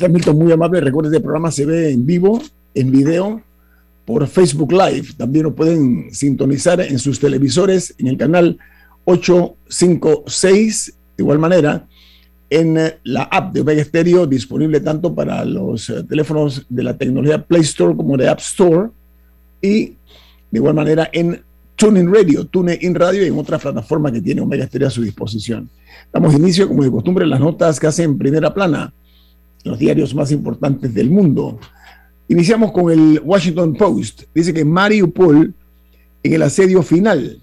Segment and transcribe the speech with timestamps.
[0.08, 0.80] Milton, muy amable.
[0.80, 2.42] Recuerden que el programa se ve en vivo,
[2.74, 3.42] en video,
[4.04, 5.14] por Facebook Live.
[5.16, 8.58] También lo pueden sintonizar en sus televisores en el canal
[9.04, 10.94] 856.
[11.16, 11.86] De igual manera,
[12.50, 16.96] en eh, la app de Omega Stereo, disponible tanto para los eh, teléfonos de la
[16.96, 18.90] tecnología Play Store como de App Store,
[19.60, 21.42] y de igual manera en
[21.76, 25.68] TuneIn Radio, TuneIn Radio y en otras plataformas que tiene Omega Stereo a su disposición.
[26.12, 28.92] Damos inicio, como de costumbre, las notas que hacen primera plana
[29.64, 31.58] los diarios más importantes del mundo.
[32.28, 34.24] Iniciamos con el Washington Post.
[34.34, 35.54] Dice que Mariupol
[36.22, 37.40] en el asedio final,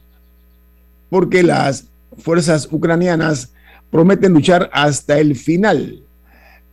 [1.10, 3.54] porque las fuerzas ucranianas
[3.92, 6.02] prometen luchar hasta el final.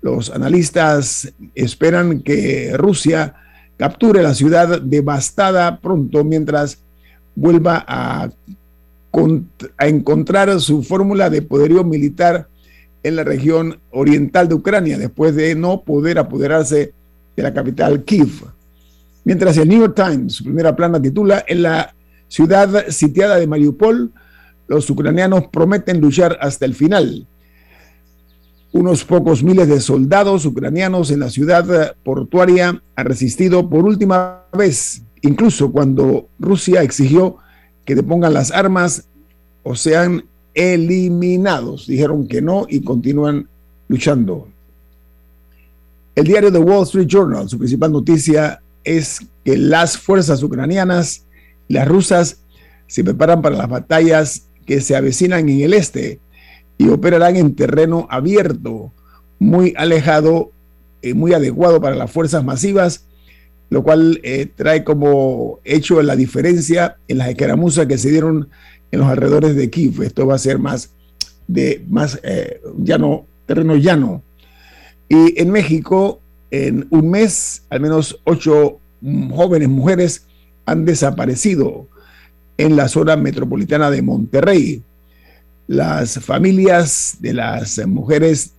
[0.01, 3.35] Los analistas esperan que Rusia
[3.77, 6.79] capture la ciudad devastada pronto mientras
[7.35, 8.31] vuelva a,
[9.81, 12.47] encontrar su fórmula de poderío militar
[13.03, 16.93] en la región oriental de Ucrania después de no poder apoderarse
[17.35, 18.29] de la capital Kiev.
[19.25, 21.95] Mientras el New York Times, su primera plana titula, en la
[22.29, 24.13] ciudad sitiada de Mariupol,
[24.69, 27.27] los ucranianos prometen luchar hasta el final.
[28.71, 35.03] Unos pocos miles de soldados ucranianos en la ciudad portuaria han resistido por última vez,
[35.23, 37.39] incluso cuando Rusia exigió
[37.87, 39.09] que depongan las armas
[39.63, 41.87] o sean eliminados.
[41.87, 43.49] Dijeron que no y continúan
[43.89, 44.49] luchando.
[46.15, 51.25] El diario The Wall Street Journal, su principal noticia es que las fuerzas ucranianas
[51.69, 52.43] y las rusas
[52.87, 56.21] se preparan para las batallas que se avecinan en el este
[56.77, 58.93] y operarán en terreno abierto,
[59.39, 60.53] muy alejado
[61.01, 63.07] y muy adecuado para las fuerzas masivas,
[63.71, 68.51] lo cual eh, trae como hecho la diferencia en las escaramuzas que se dieron
[68.93, 70.03] en los alrededores de Kiev.
[70.03, 70.91] Esto va a ser más
[71.47, 74.23] de más eh, llano, terreno llano.
[75.09, 78.81] Y en México, en un mes, al menos ocho
[79.31, 80.27] jóvenes mujeres
[80.67, 81.89] han desaparecido
[82.59, 84.83] en la zona metropolitana de Monterrey.
[85.69, 88.53] Las familias de las mujeres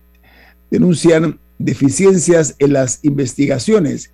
[0.70, 4.12] denuncian deficiencias en las investigaciones,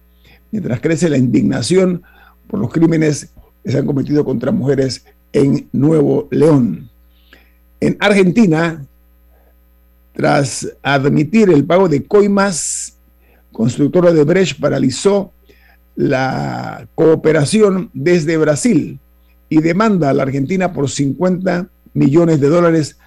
[0.50, 2.02] mientras crece la indignación
[2.48, 3.32] por los crímenes
[3.64, 6.90] que se han cometido contra mujeres en Nuevo León.
[7.80, 8.84] En Argentina,
[10.14, 12.96] tras admitir el pago de coimas,
[13.52, 15.32] constructora de Brecht paralizó
[15.94, 18.98] la cooperación desde Brasil
[19.48, 22.98] y demanda a la Argentina por 50 millones de dólares,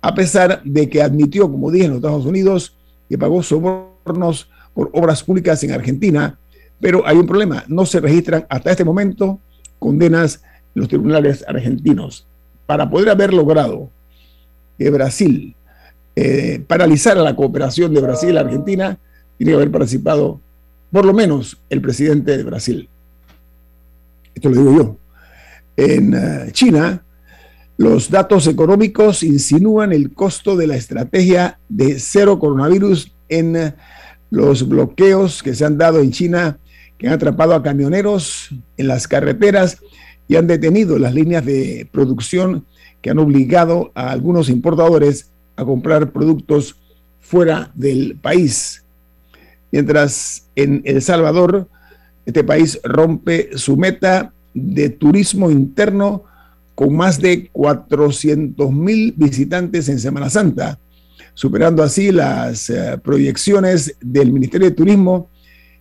[0.00, 2.76] a pesar de que admitió, como dije, en los Estados Unidos,
[3.08, 6.38] que pagó sobornos por obras públicas en Argentina,
[6.80, 9.38] pero hay un problema, no se registran hasta este momento
[9.78, 10.42] condenas
[10.74, 12.26] en los tribunales argentinos.
[12.66, 13.90] Para poder haber logrado
[14.78, 15.54] que Brasil
[16.16, 18.98] eh, paralizara la cooperación de Brasil y Argentina,
[19.36, 20.40] tiene que haber participado
[20.90, 22.88] por lo menos el presidente de Brasil.
[24.34, 24.96] Esto lo digo yo.
[25.76, 27.04] En eh, China,
[27.76, 33.74] los datos económicos insinúan el costo de la estrategia de cero coronavirus en eh,
[34.30, 36.58] los bloqueos que se han dado en China,
[36.98, 39.78] que han atrapado a camioneros en las carreteras
[40.28, 42.64] y han detenido las líneas de producción
[43.02, 46.76] que han obligado a algunos importadores a comprar productos
[47.20, 48.84] fuera del país.
[49.72, 51.68] Mientras en El Salvador
[52.26, 56.24] este país rompe su meta de turismo interno
[56.74, 60.78] con más de 400 mil visitantes en Semana Santa,
[61.34, 65.30] superando así las eh, proyecciones del Ministerio de Turismo,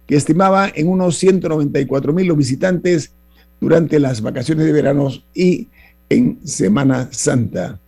[0.05, 3.13] que estimaba en unos 194 mil los visitantes
[3.61, 5.69] durante las vacaciones de verano y
[6.09, 7.79] en Semana Santa.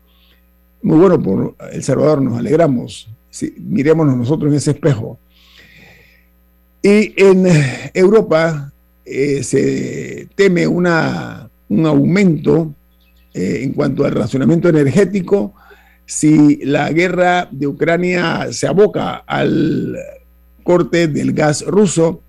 [0.82, 3.10] Muy bueno por El Salvador, nos alegramos.
[3.58, 5.20] mirémonos nosotros en ese espejo.
[6.82, 7.46] Y en
[7.94, 8.72] Europa
[9.06, 12.74] eh, se teme una, un aumento
[13.36, 15.54] eh, en cuanto al racionamiento energético
[16.08, 19.96] si la guerra de Ucrania se aboca al
[20.64, 22.24] corte del gas ruso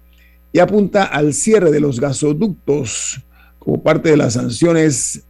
[0.53, 3.23] y apunta al cierre de los gasoductos
[3.59, 5.25] como parte de las sanciones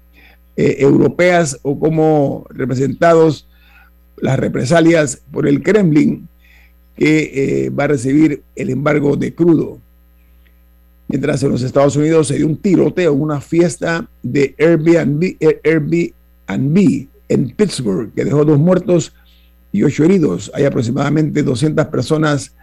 [0.57, 3.49] eh, europeas o como representados
[4.17, 6.29] las represalias por el Kremlin
[6.97, 9.81] que va a recibir el embargo de crudo.
[11.09, 15.61] Mientras en los Estados Unidos se dio un tiroteo en una fiesta de Airbnb, eh,
[15.65, 19.13] Airbnb en Pittsburgh que dejó dos muertos
[19.73, 20.51] y ocho heridos.
[20.55, 22.55] Hay aproximadamente 200 personas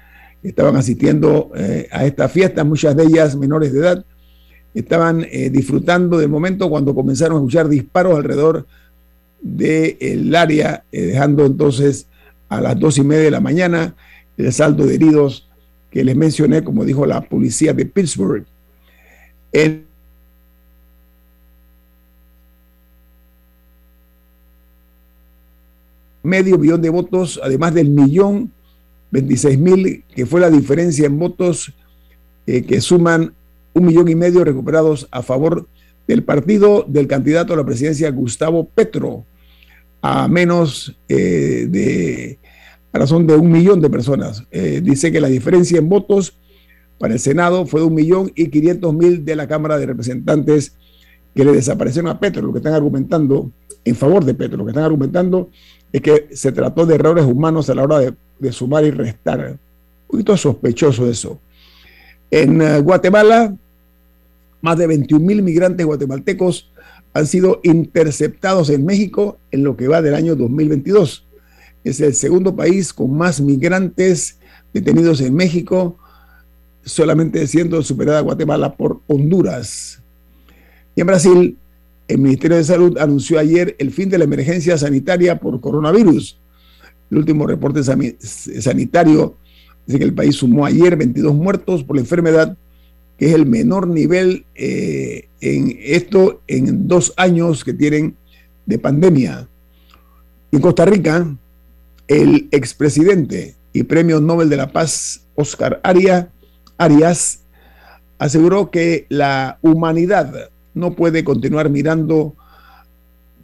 [0.41, 1.51] que estaban asistiendo
[1.91, 4.05] a esta fiesta, muchas de ellas menores de edad
[4.73, 8.65] estaban eh, disfrutando del momento cuando comenzaron a escuchar disparos alrededor
[9.41, 12.07] del área, eh, dejando entonces
[12.49, 13.95] a las dos y media de la mañana
[14.37, 15.49] el saldo de heridos
[15.93, 18.45] que les mencioné, como dijo la policía de Pittsburgh.
[19.51, 19.85] En
[26.23, 28.51] medio millón de votos, además del millón
[29.11, 31.71] 26 mil, que fue la diferencia en votos
[32.47, 33.31] eh, que suman
[33.75, 35.67] un millón y medio recuperados a favor
[36.07, 39.25] del partido del candidato a la presidencia Gustavo Petro,
[40.01, 42.39] a menos eh, de
[42.93, 44.45] a razón de un millón de personas.
[44.51, 46.37] Eh, dice que la diferencia en votos
[46.99, 50.75] para el Senado fue de un millón y quinientos mil de la Cámara de Representantes
[51.35, 52.43] que le desaparecieron a Petro.
[52.43, 53.51] Lo que están argumentando
[53.83, 55.49] en favor de Petro, lo que están argumentando
[55.91, 59.39] es que se trató de errores humanos a la hora de, de sumar y restar.
[59.39, 59.57] Un
[60.07, 61.39] poquito sospechoso eso.
[62.29, 63.55] En eh, Guatemala,
[64.61, 66.71] más de 21 mil migrantes guatemaltecos
[67.13, 71.25] han sido interceptados en México en lo que va del año 2022.
[71.83, 74.39] Es el segundo país con más migrantes
[74.73, 75.97] detenidos en México,
[76.83, 80.01] solamente siendo superada Guatemala por Honduras.
[80.95, 81.57] Y en Brasil,
[82.07, 86.39] el Ministerio de Salud anunció ayer el fin de la emergencia sanitaria por coronavirus.
[87.09, 89.37] El último reporte sanitario
[89.85, 92.57] dice que el país sumó ayer 22 muertos por la enfermedad
[93.17, 98.15] que es el menor nivel eh, en esto en dos años que tienen
[98.65, 99.47] de pandemia.
[100.51, 101.35] En Costa Rica,
[102.13, 107.39] el expresidente y premio Nobel de la Paz, Oscar Arias,
[108.19, 112.35] aseguró que la humanidad no puede continuar mirando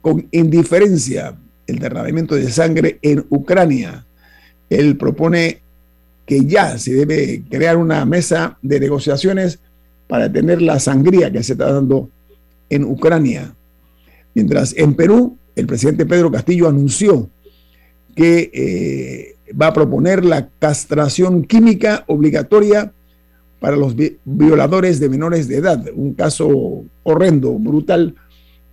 [0.01, 1.36] con indiferencia
[1.66, 4.06] el derramamiento de sangre en Ucrania.
[4.69, 5.62] Él propone
[6.27, 9.60] que ya se debe crear una mesa de negociaciones
[10.07, 12.12] para detener la sangría que se está dando
[12.69, 13.56] en Ucrania.
[14.36, 17.30] Mientras en Perú, el presidente Pedro Castillo anunció
[18.19, 22.92] que eh, va a proponer la castración química obligatoria
[23.62, 23.95] para los
[24.25, 25.86] violadores de menores de edad.
[25.95, 28.13] Un caso horrendo, brutal,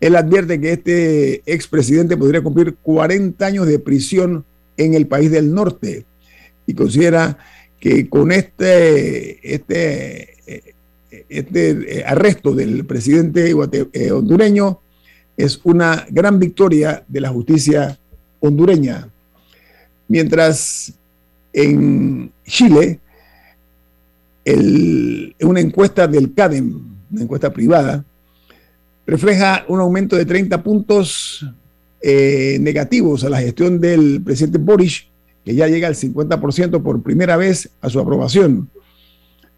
[0.00, 4.44] él advierte que este expresidente podría cumplir 40 años de prisión
[4.76, 6.04] en el país del norte
[6.66, 7.38] y considera
[7.80, 10.64] que con este, este,
[11.28, 13.54] este arresto del presidente
[13.92, 14.80] eh, hondureño
[15.36, 17.98] es una gran victoria de la justicia
[18.40, 19.08] hondureña.
[20.08, 20.92] Mientras
[21.52, 23.00] en Chile,
[25.40, 26.80] una encuesta del CADEM,
[27.12, 28.04] una encuesta privada,
[29.08, 31.44] refleja un aumento de 30 puntos
[32.02, 35.06] eh, negativos a la gestión del presidente Boris,
[35.46, 38.68] que ya llega al 50% por primera vez a su aprobación.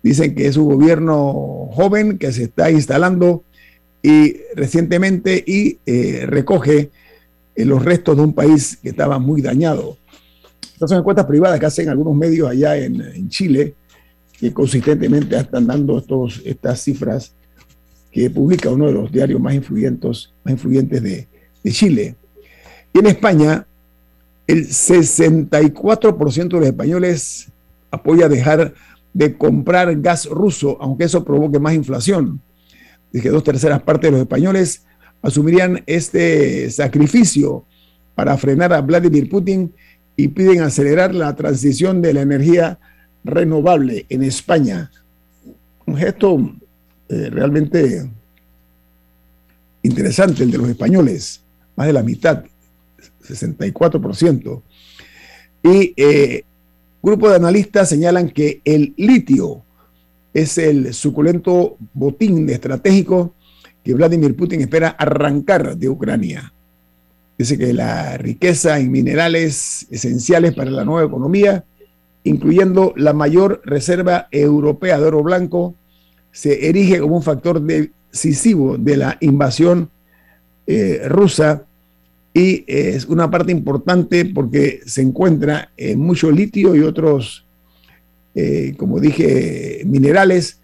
[0.04, 3.42] Dicen que es un gobierno joven que se está instalando
[4.04, 6.92] y recientemente y eh, recoge
[7.56, 9.98] eh, los restos de un país que estaba muy dañado.
[10.74, 13.74] Estas son encuestas privadas que hacen algunos medios allá en, Chile,
[14.38, 17.34] que consistentemente están dando estos, estas cifras
[18.10, 21.28] que publica uno de los diarios más influyentes, más influyentes de,
[21.62, 22.16] de Chile.
[22.92, 23.66] Y en España,
[24.46, 27.52] el 64% de los españoles
[27.90, 28.74] apoya dejar
[29.12, 32.40] de comprar gas ruso, aunque eso provoque más inflación.
[33.12, 34.84] Dice que dos terceras partes de los españoles
[35.22, 37.64] asumirían este sacrificio
[38.14, 39.72] para frenar a Vladimir Putin
[40.16, 42.78] y piden acelerar la transición de la energía
[43.24, 44.90] renovable en España.
[45.86, 46.52] Un gesto
[47.10, 48.08] eh, realmente
[49.82, 51.42] interesante el de los españoles,
[51.74, 52.44] más de la mitad,
[53.26, 54.62] 64%.
[55.64, 56.44] Y eh,
[57.02, 59.64] grupo de analistas señalan que el litio
[60.32, 63.34] es el suculento botín estratégico
[63.82, 66.52] que Vladimir Putin espera arrancar de Ucrania.
[67.36, 71.64] Dice que la riqueza en minerales esenciales para la nueva economía,
[72.22, 75.74] incluyendo la mayor reserva europea de oro blanco,
[76.32, 79.90] se erige como un factor decisivo de la invasión
[80.66, 81.64] eh, rusa
[82.32, 87.44] y es una parte importante porque se encuentra en mucho litio y otros,
[88.34, 90.60] eh, como dije, minerales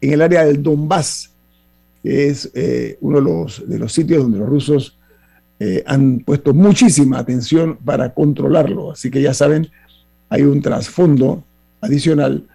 [0.00, 1.32] en el área del Donbass,
[2.02, 4.98] que es eh, uno de los, de los sitios donde los rusos
[5.58, 8.92] eh, han puesto muchísima atención para controlarlo.
[8.92, 9.68] Así que ya saben,
[10.28, 11.44] hay un trasfondo
[11.80, 12.46] adicional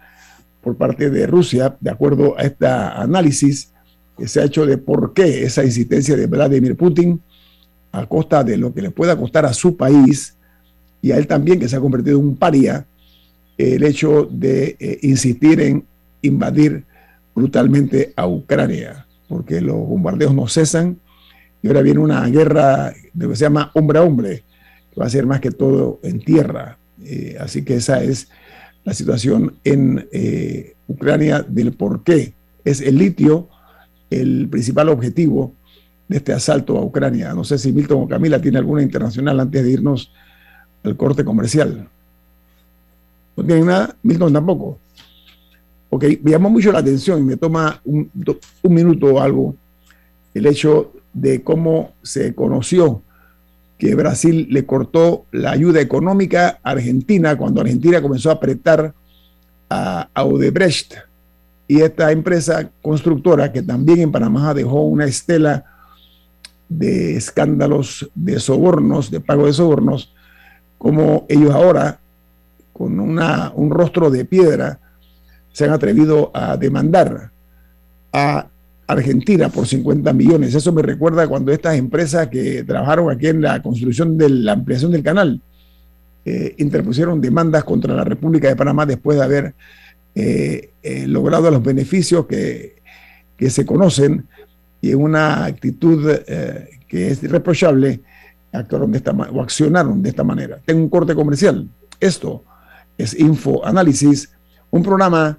[0.66, 3.70] por parte de Rusia, de acuerdo a este análisis
[4.18, 7.20] que se ha hecho de por qué esa insistencia de Vladimir Putin
[7.92, 10.36] a costa de lo que le pueda costar a su país
[11.00, 12.84] y a él también, que se ha convertido en un paria,
[13.56, 15.84] el hecho de eh, insistir en
[16.20, 16.84] invadir
[17.32, 20.98] brutalmente a Ucrania, porque los bombardeos no cesan
[21.62, 24.42] y ahora viene una guerra de lo que se llama hombre a hombre,
[24.92, 26.76] que va a ser más que todo en tierra.
[27.04, 28.26] Eh, así que esa es
[28.86, 32.32] la situación en eh, Ucrania del por qué
[32.64, 33.48] es el litio
[34.10, 35.54] el principal objetivo
[36.06, 37.34] de este asalto a Ucrania.
[37.34, 40.12] No sé si Milton o Camila tiene alguna internacional antes de irnos
[40.84, 41.88] al corte comercial.
[43.36, 43.96] ¿No tienen nada?
[44.04, 44.78] Milton tampoco.
[45.90, 48.08] Ok, me llamó mucho la atención y me toma un,
[48.62, 49.56] un minuto o algo
[50.32, 53.02] el hecho de cómo se conoció
[53.78, 58.94] que Brasil le cortó la ayuda económica a Argentina cuando Argentina comenzó a apretar
[59.68, 60.24] a, a
[61.68, 65.64] y esta empresa constructora que también en Panamá dejó una estela
[66.68, 70.14] de escándalos de sobornos, de pago de sobornos,
[70.78, 72.00] como ellos ahora,
[72.72, 74.78] con una, un rostro de piedra,
[75.52, 77.30] se han atrevido a demandar
[78.12, 78.46] a
[78.86, 80.54] Argentina por 50 millones.
[80.54, 84.92] Eso me recuerda cuando estas empresas que trabajaron aquí en la construcción de la ampliación
[84.92, 85.40] del canal
[86.24, 89.54] eh, interpusieron demandas contra la República de Panamá después de haber
[90.14, 92.76] eh, eh, logrado los beneficios que,
[93.36, 94.26] que se conocen
[94.80, 96.10] y en una actitud
[96.88, 98.00] que es irreprochable,
[98.52, 100.60] actuaron de esta o accionaron de esta manera.
[100.64, 101.68] Tengo un corte comercial.
[101.98, 102.44] Esto
[102.96, 104.30] es Info Análisis,
[104.70, 105.38] un programa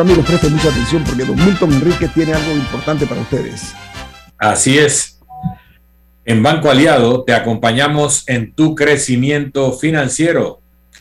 [0.00, 3.72] Amigos, presten mucha atención porque don Milton Enrique tiene algo importante para ustedes.
[4.38, 5.18] Así es.
[6.24, 10.60] En Banco Aliado te acompañamos en tu crecimiento financiero.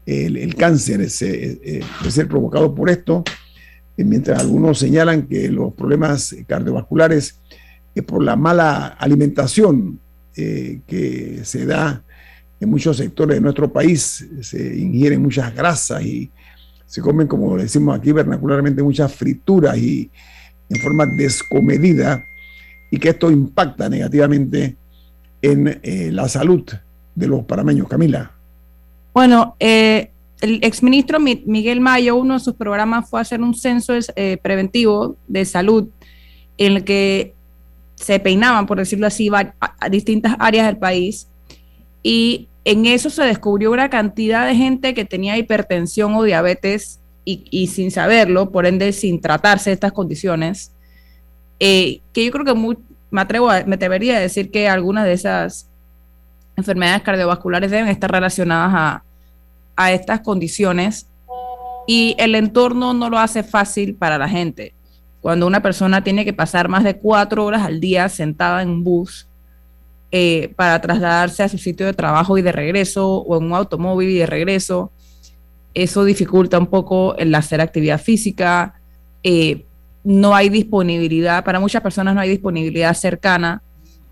[0.07, 3.23] el, cáncer es, eh, eh, puede ser provocado por esto,
[3.97, 7.42] mientras algunos señalan que los problemas cardiovasculares
[7.95, 9.99] es por la mala alimentación
[10.35, 12.03] que se da
[12.59, 16.31] en muchos sectores de nuestro país se ingieren muchas grasas y
[16.87, 20.11] se comen, como decimos aquí vernacularmente, muchas frituras y
[20.69, 22.23] en forma descomedida
[22.91, 24.77] y que esto impacta negativamente
[25.41, 26.71] en eh, la salud
[27.15, 27.89] de los parameños.
[27.89, 28.31] Camila.
[29.15, 34.37] Bueno, eh, el exministro Miguel Mayo, uno de sus programas fue hacer un censo eh,
[34.43, 35.89] preventivo de salud
[36.59, 37.35] en el que
[38.03, 41.29] se peinaban, por decirlo así, a distintas áreas del país
[42.03, 47.69] y en eso se descubrió una cantidad de gente que tenía hipertensión o diabetes y,
[47.69, 50.73] sin saberlo, por ende sin tratarse estas condiciones,
[51.61, 52.77] eh, que yo creo que
[53.11, 55.69] me atrevo a, a decir que algunas de esas
[56.57, 59.05] enfermedades cardiovasculares deben estar relacionadas a,
[59.77, 61.07] a estas condiciones
[61.87, 64.75] y el entorno no lo hace fácil para la gente.
[65.23, 68.85] Cuando una persona tiene que pasar más de cuatro horas al día sentada en un
[68.85, 69.29] bus,
[70.15, 74.11] eh, para trasladarse a su sitio de trabajo y de regreso o en un automóvil
[74.11, 74.93] y de regreso.
[75.73, 78.75] Eso dificulta un poco el hacer actividad física.
[79.23, 79.65] Eh,
[80.05, 83.63] no hay disponibilidad, para muchas personas no hay disponibilidad cercana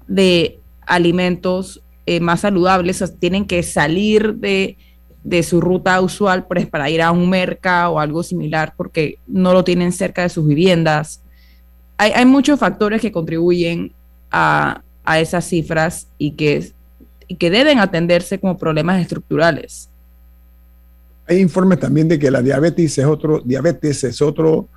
[0.08, 3.04] de alimentos eh, más saludables.
[3.18, 4.78] tienen que salir de,
[5.22, 9.52] de su ruta usual pues, para ir a un mercado o algo similar porque no
[9.52, 11.22] lo tienen cerca de sus viviendas.
[11.96, 13.92] Hay, hay muchos factores que contribuyen
[14.30, 16.72] a, a esas cifras y que,
[17.38, 19.88] que deben atenderse como problemas estructurales.
[21.26, 24.68] Hay informes también de que la diabetes es otro, diabetes es otro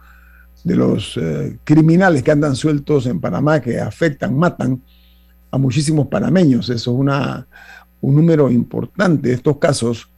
[0.64, 4.82] de los eh, criminales que andan sueltos en Panamá que afectan, matan
[5.52, 6.70] a muchísimos panameños.
[6.70, 7.48] Eso es una,
[8.02, 10.10] un número importante de estos casos.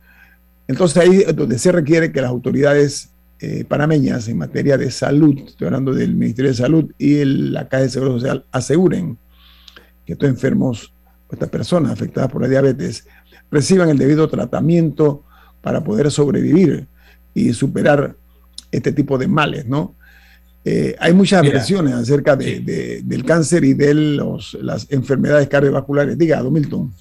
[0.67, 5.37] Entonces ahí es donde se requiere que las autoridades eh, panameñas en materia de salud,
[5.45, 9.17] estoy hablando del Ministerio de Salud y la Caja de Seguro Social, aseguren
[10.05, 10.93] que estos enfermos,
[11.29, 13.07] estas personas afectadas por la diabetes,
[13.51, 15.23] reciban el debido tratamiento
[15.61, 16.87] para poder sobrevivir
[17.33, 18.15] y superar
[18.71, 19.95] este tipo de males, ¿no?
[20.63, 26.17] Eh, hay muchas versiones acerca del cáncer y de los, las enfermedades cardiovasculares.
[26.17, 26.91] Diga, Don Milton.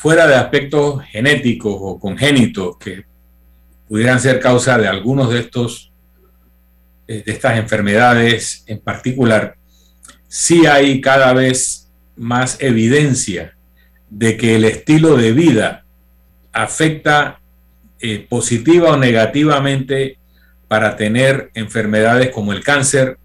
[0.00, 3.04] Fuera de aspectos genéticos o congénitos que
[3.88, 5.90] pudieran ser causa de algunos de estos
[7.08, 9.56] de estas enfermedades en particular,
[10.28, 13.56] sí hay cada vez más evidencia
[14.08, 15.84] de que el estilo de vida
[16.52, 17.40] afecta
[17.98, 20.18] eh, positiva o negativamente
[20.68, 23.18] para tener enfermedades como el cáncer,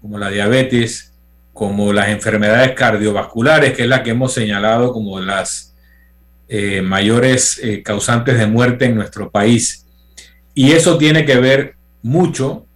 [0.00, 1.12] como la diabetes,
[1.52, 5.73] como las enfermedades cardiovasculares, que es la que hemos señalado como las
[6.48, 9.86] eh, mayores eh, causantes de muerte en nuestro país.
[10.54, 12.66] Y eso tiene que ver mucho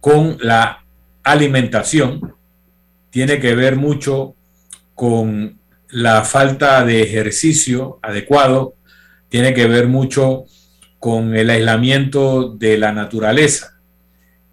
[0.00, 0.84] con la
[1.22, 2.34] alimentación,
[3.10, 4.34] tiene que ver mucho
[4.94, 8.74] con la falta de ejercicio adecuado,
[9.28, 10.44] tiene que ver mucho
[10.98, 13.78] con el aislamiento de la naturaleza.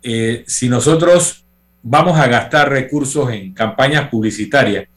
[0.04, 1.46] Eh, si nosotros
[1.82, 4.88] vamos a gastar recursos en campañas publicitarias,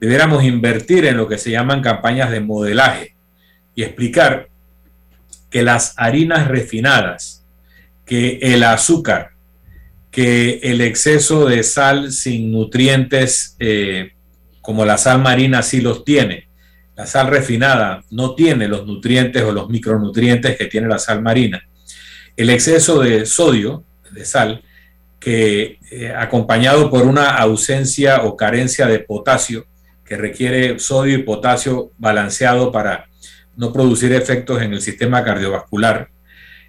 [0.00, 3.14] debiéramos invertir en lo que se llaman campañas de modelaje.
[3.76, 4.48] y explicar
[5.50, 7.44] que las harinas refinadas,
[8.06, 9.30] que el azúcar,
[10.12, 14.12] que el exceso de sal sin nutrientes eh,
[14.60, 16.46] como la sal marina sí los tiene,
[16.96, 21.62] la sal refinada no tiene los nutrientes o los micronutrientes que tiene la sal marina.
[22.36, 24.62] El exceso de sodio, de sal,
[25.18, 29.66] que eh, acompañado por una ausencia o carencia de potasio,
[30.04, 33.06] que requiere sodio y potasio balanceado para
[33.56, 36.08] no producir efectos en el sistema cardiovascular.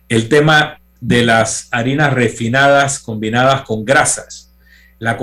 [0.07, 4.53] El tema de las harinas refinadas combinadas con grasas.
[4.97, 5.17] La,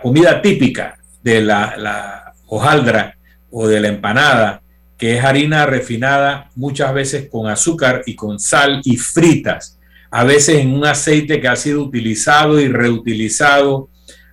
[0.00, 3.16] comida típica de la, hojaldra
[3.50, 4.62] o de la empanada,
[4.96, 9.78] que es harina refinada muchas veces con azúcar y con sal y fritas,
[10.10, 13.90] a veces en un aceite que ha sido utilizado y reutilizado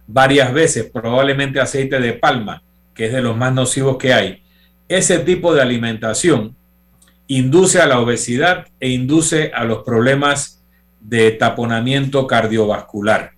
[0.08, 2.63] varias veces, probablemente aceite de palma,
[2.96, 4.44] que es de los más nocivos que hay.
[4.88, 6.56] Ese tipo de alimentación
[7.28, 10.64] induce a la obesidad e induce a los problemas
[11.00, 13.34] de taponamiento cardiovascular.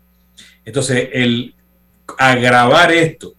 [0.64, 1.56] Entonces, el
[2.18, 3.34] agravar esto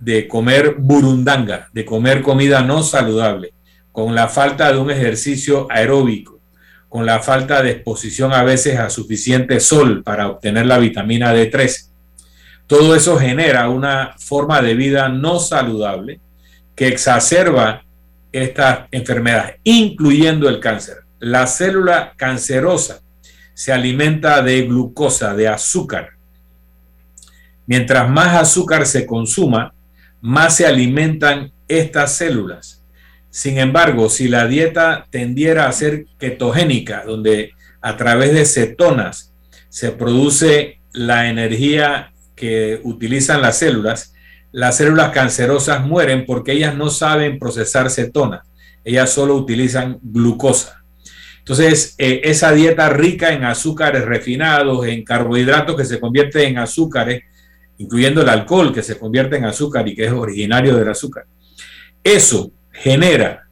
[0.00, 3.52] de comer burundanga, de comer comida no saludable,
[3.92, 6.38] con la falta de un ejercicio aeróbico,
[6.88, 11.87] con la falta de exposición a veces a suficiente sol para obtener la vitamina D3,
[12.68, 16.20] todo eso genera una forma de vida no saludable
[16.76, 17.82] que exacerba
[18.30, 20.98] estas enfermedades, incluyendo el cáncer.
[21.18, 23.00] La célula cancerosa
[23.54, 26.10] se alimenta de glucosa, de azúcar.
[27.66, 29.72] Mientras más azúcar se consuma,
[30.20, 32.84] más se alimentan estas células.
[33.30, 39.32] Sin embargo, si la dieta tendiera a ser ketogénica, donde a través de cetonas
[39.70, 44.14] se produce la energía que utilizan las células,
[44.52, 48.42] las células cancerosas mueren porque ellas no saben procesar cetona,
[48.84, 50.82] ellas solo utilizan glucosa.
[51.38, 57.22] Entonces, eh, esa dieta rica en azúcares refinados, en carbohidratos que se convierten en azúcares,
[57.78, 61.24] incluyendo el alcohol que se convierte en azúcar y que es originario del azúcar,
[62.04, 63.48] eso genera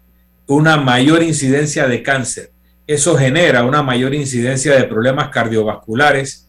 [0.46, 2.50] una mayor incidencia de cáncer,
[2.86, 6.48] eso genera una mayor incidencia de problemas cardiovasculares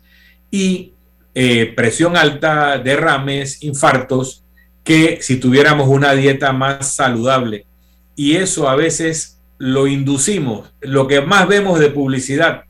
[0.52, 0.94] y
[1.40, 4.44] eh, presión alta, derrames, infartos,
[4.84, 7.68] que si tuviéramos una dieta más saludable.
[8.16, 10.74] Y eso a veces lo inducimos.
[10.82, 12.64] Lo que más vemos de publicidad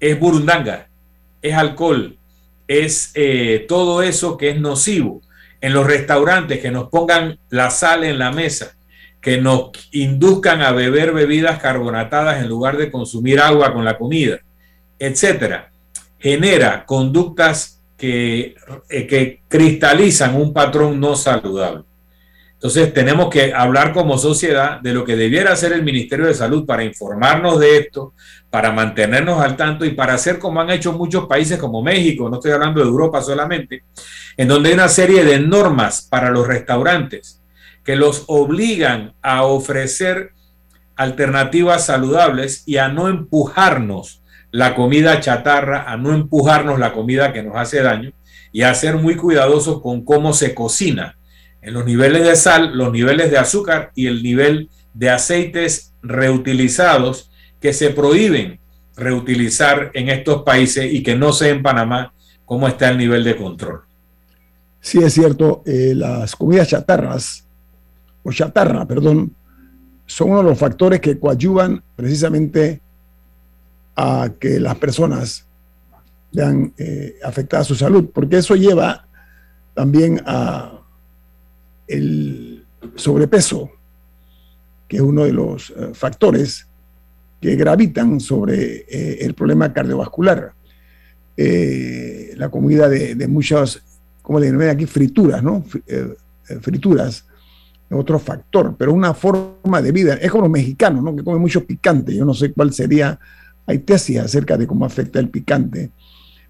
[0.00, 0.88] es burundanga,
[1.40, 2.18] es alcohol,
[2.66, 5.22] es eh, todo eso que es nocivo.
[5.60, 8.74] En los restaurantes que nos pongan la sal en la mesa,
[9.20, 14.40] que nos induzcan a beber bebidas carbonatadas en lugar de consumir agua con la comida,
[14.98, 15.70] etcétera,
[16.18, 18.54] genera conductas que,
[18.88, 21.84] eh, que cristalizan un patrón no saludable.
[22.54, 26.64] Entonces tenemos que hablar como sociedad de lo que debiera hacer el Ministerio de Salud
[26.64, 28.14] para informarnos de esto,
[28.48, 32.36] para mantenernos al tanto y para hacer como han hecho muchos países como México, no
[32.36, 33.84] estoy hablando de Europa solamente,
[34.36, 37.40] en donde hay una serie de normas para los restaurantes
[37.84, 40.32] que los obligan a ofrecer
[40.96, 44.19] alternativas saludables y a no empujarnos
[44.50, 48.12] la comida chatarra, a no empujarnos la comida que nos hace daño
[48.52, 51.16] y a ser muy cuidadosos con cómo se cocina,
[51.62, 57.30] en los niveles de sal, los niveles de azúcar y el nivel de aceites reutilizados
[57.60, 58.58] que se prohíben
[58.96, 62.12] reutilizar en estos países y que no sé en Panamá
[62.44, 63.82] cómo está el nivel de control.
[64.80, 67.46] Sí, es cierto, eh, las comidas chatarras,
[68.22, 69.34] o chatarra, perdón,
[70.06, 72.80] son uno de los factores que coadyuvan precisamente
[74.00, 75.46] a que las personas
[76.32, 79.06] vean eh, afectada su salud, porque eso lleva
[79.74, 80.80] también a
[81.86, 83.70] el sobrepeso,
[84.88, 86.66] que es uno de los eh, factores
[87.40, 90.54] que gravitan sobre eh, el problema cardiovascular.
[91.36, 93.82] la comida de, de muchas,
[94.22, 95.64] como le llaman aquí, frituras, ¿no?
[96.60, 97.24] frituras,
[97.90, 100.14] otro factor, pero una forma de vida.
[100.14, 101.14] Es como los mexicanos, ¿no?
[101.16, 102.14] Que comen mucho picante.
[102.14, 103.18] Yo no sé cuál sería
[103.70, 105.90] hay tesis acerca de cómo afecta el picante,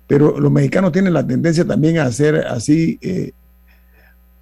[0.06, 3.32] pero los mexicanos tienen la tendencia también a ser así eh,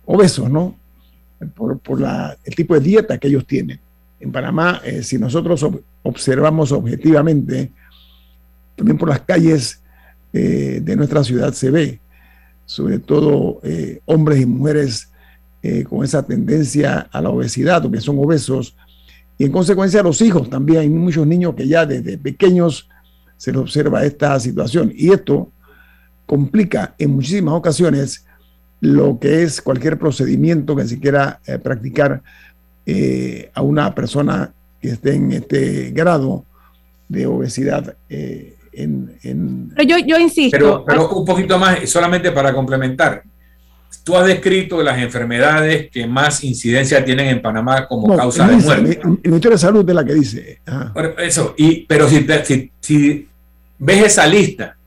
[0.07, 0.77] obesos, ¿no?
[1.55, 1.81] Por,
[2.45, 3.81] el tipo de dieta que ellos tienen.
[4.21, 5.67] En Panamá, eh, si nosotros
[6.05, 7.73] observamos objetivamente,
[8.77, 9.83] también por las calles
[10.33, 12.01] eh, de nuestra ciudad se ve,
[12.65, 13.61] sobre todo
[14.05, 15.11] hombres y mujeres
[15.89, 18.77] con esa tendencia a la obesidad o que son obesos,
[19.39, 20.81] y en consecuencia los hijos también.
[20.81, 22.89] Hay muchos niños que ya desde pequeños
[23.37, 24.93] se les observa esta situación.
[24.95, 25.51] Y esto
[26.27, 28.27] complica en muchísimas ocasiones
[28.81, 32.23] lo que es cualquier procedimiento que se quiera eh, practicar
[32.85, 36.45] eh, a una persona que esté en este grado
[37.09, 40.57] de obesidad eh, en, Pero yo, yo insisto.
[40.57, 43.23] Pero, pero un poquito más, solamente para complementar.
[44.09, 49.01] Tú has descrito las enfermedades que más incidencia tienen en Panamá como causa de muerte.
[49.03, 50.63] El Ministerio de Salud es la que dice.
[51.19, 53.29] Eso, y, pero si, si, si
[53.79, 54.79] ves esa lista,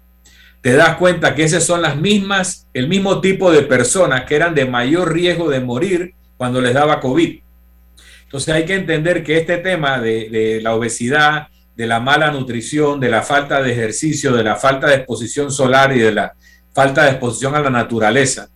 [0.60, 4.56] te das cuenta que esas son las mismas, el mismo tipo de personas que eran
[4.56, 7.42] de mayor riesgo de morir cuando les daba COVID.
[8.24, 13.00] Entonces hay que entender que este tema de, de la obesidad, de la mala nutrición,
[13.00, 16.34] de la falta de ejercicio, de la falta de exposición solar y de la
[16.74, 18.50] falta de exposición a la naturaleza,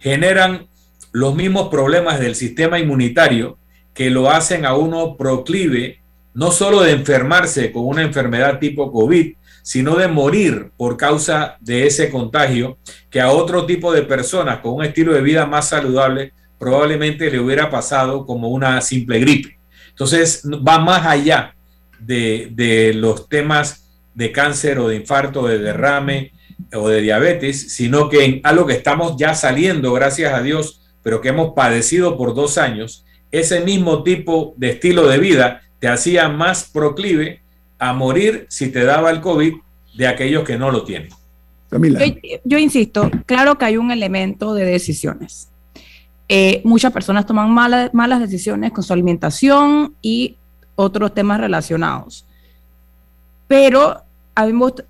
[0.00, 0.66] generan
[1.12, 3.58] los mismos problemas del sistema inmunitario
[3.94, 6.00] que lo hacen a uno proclive
[6.34, 11.86] no solo de enfermarse con una enfermedad tipo COVID, sino de morir por causa de
[11.86, 12.78] ese contagio
[13.10, 17.40] que a otro tipo de personas con un estilo de vida más saludable probablemente le
[17.40, 19.58] hubiera pasado como una simple gripe.
[19.88, 21.54] Entonces va más allá
[21.98, 26.32] de, los temas de cáncer o de infarto, de derrame
[26.74, 31.20] o de diabetes, sino que en algo que estamos ya saliendo, gracias a Dios, pero
[31.20, 36.28] que hemos padecido por dos años, ese mismo tipo de estilo de vida te hacía
[36.28, 37.42] más proclive
[37.78, 39.54] a morir si te daba el COVID
[39.96, 41.10] de aquellos que no lo tienen.
[42.44, 45.48] Yo, insisto, claro que hay un elemento de decisiones.
[46.28, 50.36] Eh, muchas personas toman malas, malas decisiones con su alimentación y
[50.74, 52.26] otros temas relacionados.
[53.46, 54.02] Pero,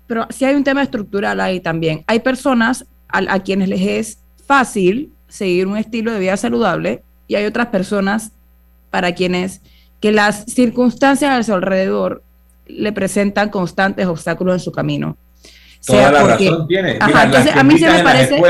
[0.07, 2.03] pero sí hay un tema estructural ahí también.
[2.07, 7.45] Hay personas a, quienes les es fácil seguir un estilo de vida saludable y hay
[7.45, 8.31] otras personas
[8.89, 9.61] para quienes
[9.99, 12.23] que las circunstancias a su alrededor
[12.67, 15.17] le presentan constantes obstáculos en su camino.
[15.85, 16.97] Toda la razón tiene.
[16.99, 18.41] a mí se me parece...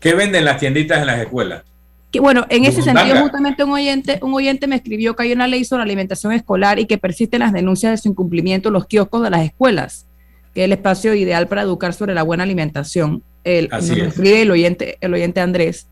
[0.00, 1.62] ¿Qué venden las tienditas en las escuelas?
[2.10, 5.46] Que, bueno, en ese sentido, justamente un oyente, un oyente me escribió que hay una
[5.46, 9.22] ley sobre alimentación escolar y que persisten las denuncias de su incumplimiento en los kioscos
[9.22, 10.06] de las escuelas,
[10.54, 13.22] que es el espacio ideal para educar sobre la buena alimentación.
[13.44, 15.86] El, Así escribe el oyente, el oyente Andrés.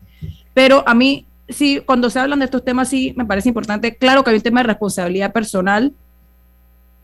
[0.53, 3.95] Pero a mí, sí, cuando se hablan de estos temas, sí me parece importante.
[3.95, 5.93] Claro que hay un tema de responsabilidad personal,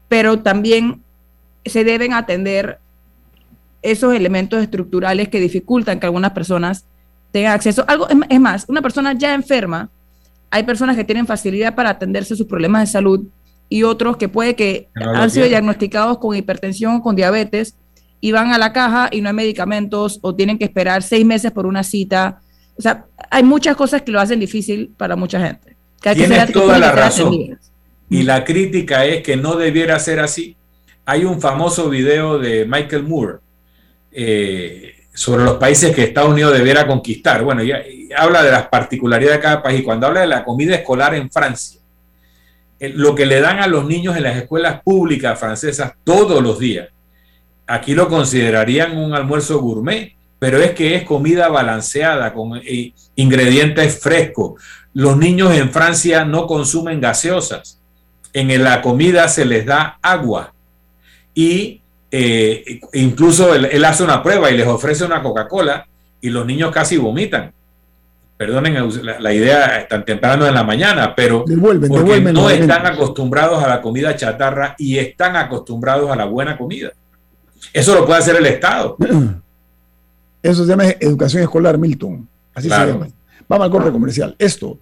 [0.08, 1.02] pero también
[1.66, 2.80] se deben atender
[3.82, 6.86] esos elementos estructurales que dificultan que algunas personas
[7.32, 7.84] tengan acceso.
[7.88, 9.90] Algo, es más, una persona ya enferma,
[10.50, 13.28] hay personas que tienen facilidad para atenderse sus problemas de salud
[13.70, 17.76] y otros que puede que han sido diagnosticados con hipertensión o con diabetes
[18.20, 21.52] y van a la caja y no hay medicamentos o tienen que esperar seis meses
[21.52, 22.42] por una cita.
[22.78, 25.76] O sea, hay muchas cosas que lo hacen difícil para mucha gente.
[26.02, 27.58] Que Tienes toda la razón.
[28.10, 30.56] Y la crítica es que no debiera ser así.
[31.06, 33.40] Hay un famoso video de Michael Moore
[34.12, 37.44] eh, sobre los países que Estados Unidos debiera conquistar.
[37.44, 37.82] Bueno, ya,
[38.16, 39.84] habla de las particularidades de cada país.
[39.84, 41.82] Cuando habla de la comida escolar en Francia,
[42.80, 46.90] lo que le dan a los niños en las escuelas públicas francesas todos los días,
[47.66, 54.00] aquí lo considerarían un almuerzo gourmet, pero es que es comida balanceada con eh, ingredientes
[54.00, 54.62] frescos.
[54.94, 57.80] Los niños en Francia no consumen gaseosas.
[58.34, 60.54] En la comida se les da agua
[61.34, 65.88] y eh, incluso él, hace una prueba y les ofrece una Coca-Cola
[66.22, 67.54] y los niños casi vomitan.
[68.38, 68.76] Perdonen
[69.20, 74.16] la, idea tan temprano en la mañana, pero porque no están acostumbrados a la comida
[74.16, 76.92] chatarra y están acostumbrados a la buena comida.
[77.74, 78.96] Eso lo puede hacer el Estado.
[80.44, 82.28] Eso se llama educación escolar, Milton.
[82.54, 83.08] Así se llama.
[83.50, 84.36] Vamos al corte comercial.
[84.38, 84.78] Esto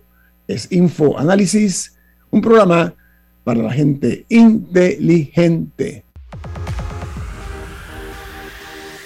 [0.47, 1.95] es Info Análisis,
[2.29, 2.93] un programa
[3.43, 6.04] para la gente inteligente.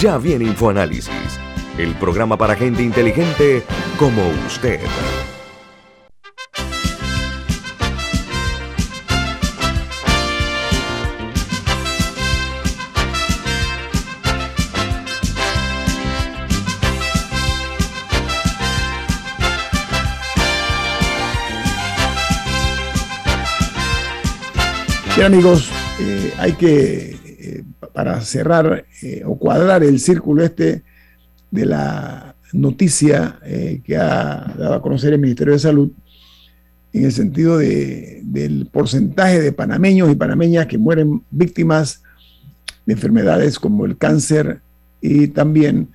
[0.00, 1.40] Ya viene InfoAnálisis,
[1.78, 3.62] el programa para gente inteligente
[3.98, 4.78] como usted.
[25.14, 27.25] Bien amigos, eh, hay que
[27.96, 30.82] para cerrar eh, o cuadrar el círculo este
[31.50, 33.40] de la noticia
[33.82, 35.90] que ha dado a conocer el Ministerio de Salud,
[36.92, 42.02] en el sentido de, del porcentaje de panameños y panameñas que mueren víctimas
[42.84, 44.60] de enfermedades como el cáncer
[45.00, 45.88] y también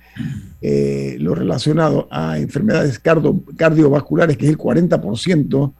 [0.60, 5.72] lo relacionado a enfermedades cardiovasculares, que es el 40%,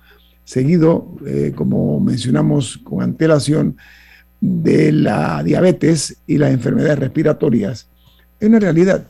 [0.44, 3.76] seguido, eh, como mencionamos con antelación,
[4.42, 7.88] de la diabetes y las enfermedades respiratorias.
[8.40, 9.06] Es una realidad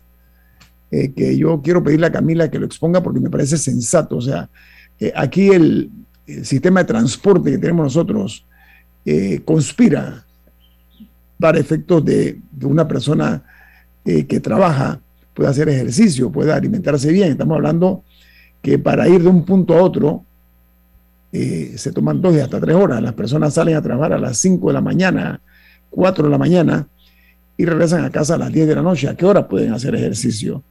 [0.90, 4.18] eh, que yo quiero pedirle a Camila que lo exponga porque me parece sensato.
[4.18, 4.50] O sea,
[5.00, 5.90] eh, aquí el,
[6.44, 8.46] sistema de transporte que tenemos nosotros
[9.44, 10.24] conspira
[11.38, 13.42] para efectos de, de una persona
[14.04, 15.00] que trabaja,
[15.34, 17.32] puede hacer ejercicio, puede alimentarse bien.
[17.32, 18.04] Estamos hablando
[18.62, 20.24] que para ir de un punto a otro,
[21.32, 23.02] eh, se toman dos y hasta tres horas.
[23.02, 25.40] Las personas salen a trabajar a las 5 de la mañana,
[25.90, 26.86] 4 de la mañana
[27.56, 29.08] y regresan a casa a las 10 de la noche.
[29.08, 30.62] ¿A qué hora pueden hacer ejercicio?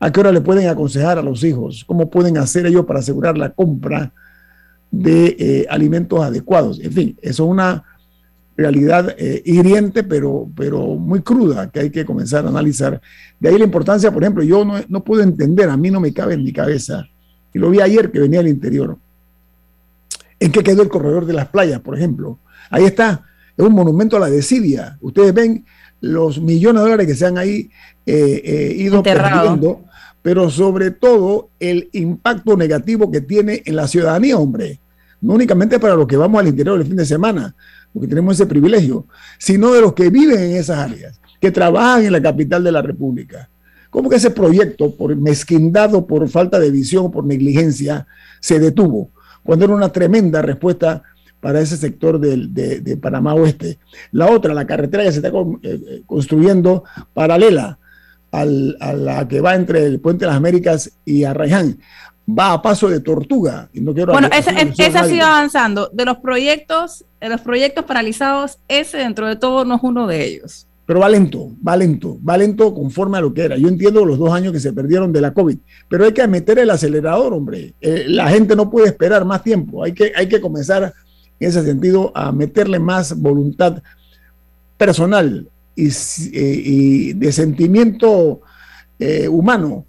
[0.00, 1.84] ¿A qué hora le pueden aconsejar a los hijos?
[1.86, 4.12] ¿Cómo pueden hacer ellos para asegurar la compra
[4.90, 6.80] de eh, alimentos adecuados?
[6.80, 7.84] En fin, eso es una
[8.56, 13.00] realidad eh, hiriente, pero, pero muy cruda que hay que comenzar a analizar.
[13.38, 16.12] De ahí la importancia, por ejemplo, yo no, no puedo entender, a mí no me
[16.12, 17.06] cabe en mi cabeza,
[17.54, 18.98] y lo vi ayer que venía al interior,
[20.42, 22.40] ¿En qué quedó el corredor de las playas, por ejemplo?
[22.68, 23.22] Ahí está,
[23.56, 24.98] es un monumento a la desidia.
[25.00, 25.64] Ustedes ven
[26.00, 27.70] los millones de dólares que se han ahí
[28.04, 29.84] eh, eh, ido perdiendo,
[30.20, 34.80] pero sobre todo el impacto negativo que tiene en la ciudadanía, hombre.
[35.20, 37.54] No únicamente para los que vamos al interior el fin de semana,
[37.92, 39.06] porque tenemos ese privilegio,
[39.38, 42.82] sino de los que viven en esas áreas, que trabajan en la capital de la
[42.82, 43.48] República.
[43.90, 48.08] ¿Cómo que ese proyecto, por mezquindad o por falta de visión, por negligencia,
[48.40, 49.12] se detuvo?
[49.42, 51.02] Cuando era una tremenda respuesta
[51.40, 53.78] para ese sector de, Panamá Oeste.
[54.12, 57.78] La otra, la carretera que se está eh, eh, construyendo paralela
[58.30, 61.78] a la que va entre el Puente de las Américas y Arraiján,
[62.26, 63.68] va a paso de tortuga.
[63.72, 65.90] Y no quiero bueno, esa, esa sigue avanzando.
[65.92, 70.24] De los proyectos, de los proyectos paralizados, ese dentro de todo no es uno de
[70.24, 73.56] ellos pero va lento, va lento, va lento conforme a lo que era.
[73.56, 75.56] Yo entiendo los dos años que se perdieron de la COVID,
[75.88, 77.72] pero hay que meter el acelerador, hombre.
[77.80, 80.92] Eh, la gente no puede esperar más tiempo, hay que, hay que comenzar
[81.40, 83.82] en ese sentido a meterle más voluntad
[84.76, 85.88] personal y,
[86.34, 88.42] eh, de sentimiento
[88.98, 89.86] eh, humano,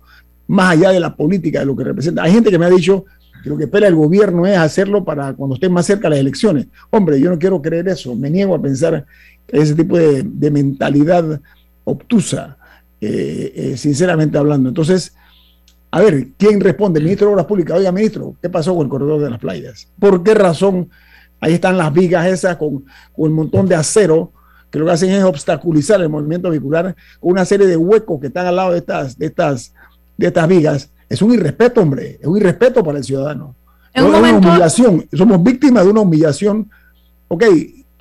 [0.47, 2.23] más allá de la política, de lo que representa.
[2.23, 3.03] Hay gente que me ha dicho
[3.43, 6.67] que lo que espera el gobierno es hacerlo para cuando estén más cerca las elecciones.
[6.89, 9.05] Hombre, yo no quiero creer eso, me niego a pensar
[9.49, 11.41] ese tipo de, mentalidad
[11.83, 12.57] obtusa,
[13.01, 14.69] eh, eh, sinceramente hablando.
[14.69, 15.13] Entonces,
[15.91, 16.99] a ver, ¿quién responde?
[16.99, 17.77] El ministro de Obras Públicas.
[17.77, 19.89] Oiga, ministro, ¿qué pasó con el corredor de las playas?
[19.99, 20.89] ¿Por qué razón?
[21.41, 24.31] Ahí están las vigas esas con, un montón de acero
[24.71, 28.27] que lo que hacen es obstaculizar el movimiento vehicular con una serie de huecos que
[28.27, 29.73] están al lado de estas, de estas,
[30.17, 30.92] de estas vigas.
[31.09, 33.55] Es un irrespeto, hombre, es un irrespeto para el ciudadano.
[33.93, 36.69] Es una humillación, somos víctimas de una humillación.
[37.27, 37.43] Ok,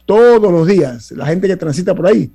[0.07, 2.33] todos los días, la gente que transita por ahí,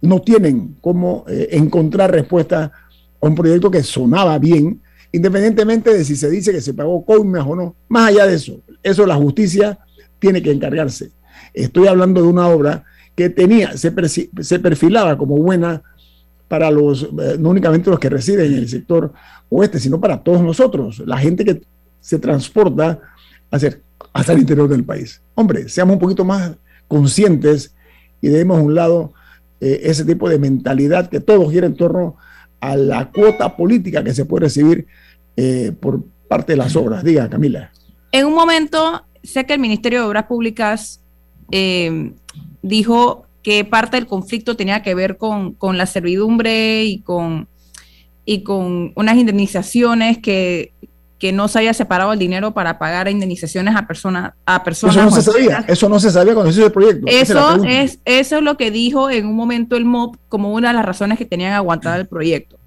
[0.00, 2.72] no tienen cómo eh, encontrar respuesta
[3.20, 4.80] a un proyecto que sonaba bien,
[5.12, 7.76] independientemente de si se dice que se pagó coimas o no.
[7.88, 9.78] Más allá de eso, eso la justicia
[10.18, 11.10] tiene que encargarse.
[11.52, 13.92] Estoy hablando de una obra que tenía, se,
[14.40, 15.82] se perfilaba como buena
[16.50, 19.12] para los, eh, no únicamente los que residen en el sector
[19.50, 21.62] oeste, sino para todos nosotros, la gente que
[22.00, 22.98] se transporta
[23.52, 23.78] hacia,
[24.12, 25.22] hacia el interior del país.
[25.36, 26.56] Hombre, seamos un poquito más
[26.88, 27.72] conscientes
[28.20, 29.12] y dejemos a un lado
[29.60, 32.16] eh, ese tipo de mentalidad que todo gira en torno
[32.58, 34.88] a la cuota política que se puede recibir
[35.36, 37.04] eh, por parte de las obras.
[37.04, 37.70] Diga, Camila.
[38.10, 41.00] En un momento, sé que el Ministerio de Obras Públicas
[42.62, 47.48] dijo que parte del conflicto tenía que ver con, con la servidumbre y con,
[48.24, 50.72] y con unas indemnizaciones que
[51.20, 55.04] que no se haya separado el dinero para pagar indemnizaciones a personas a personas eso
[55.04, 58.38] no se sabía eso no se sabía cuando se hizo el proyecto eso es eso
[58.38, 61.26] es lo que dijo en un momento el MOP como una de las razones que
[61.26, 62.58] tenían aguantar el proyecto.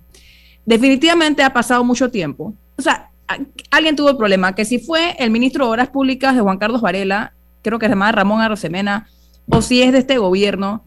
[0.66, 2.54] Definitivamente ha pasado mucho tiempo.
[2.78, 3.10] O sea
[3.72, 6.82] alguien tuvo el problema que si fue el ministro de obras públicas de Juan Carlos
[6.82, 9.08] Varela creo que se llama Ramón Arrosemena
[9.50, 10.84] o si es de este gobierno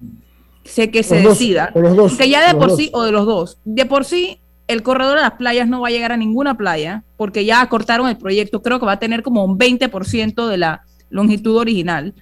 [0.65, 1.73] sé que se decida.
[2.19, 3.59] que ya de por sí o de los dos.
[3.65, 7.05] De por sí el corredor de las playas no va a llegar a ninguna playa
[7.17, 10.83] porque ya acortaron el proyecto, creo que va a tener como un 20% de la
[11.09, 12.15] longitud original.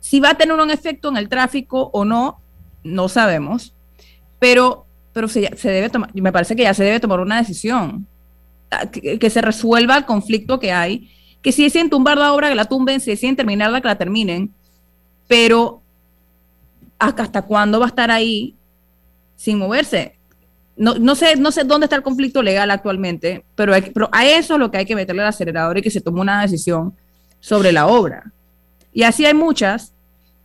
[0.00, 2.40] Si va a tener un efecto en el tráfico o no,
[2.82, 3.72] no sabemos,
[4.38, 8.06] pero, pero se, debe tomar, me parece que ya se debe tomar una decisión,
[8.70, 11.10] ah, que, se resuelva el conflicto que hay,
[11.42, 14.52] que si deciden tumbar la obra, que la tumben, si deciden terminarla, que la terminen,
[15.26, 15.82] pero
[16.98, 18.54] ¿hasta cuándo va a estar ahí
[19.36, 20.16] sin moverse?
[20.76, 24.54] No, no, sé, no sé dónde está el conflicto legal actualmente, pero, pero a eso
[24.54, 26.94] es lo que hay que meterle al acelerador y que se tome una decisión
[27.40, 28.32] sobre la obra.
[28.92, 29.92] Y así hay muchas.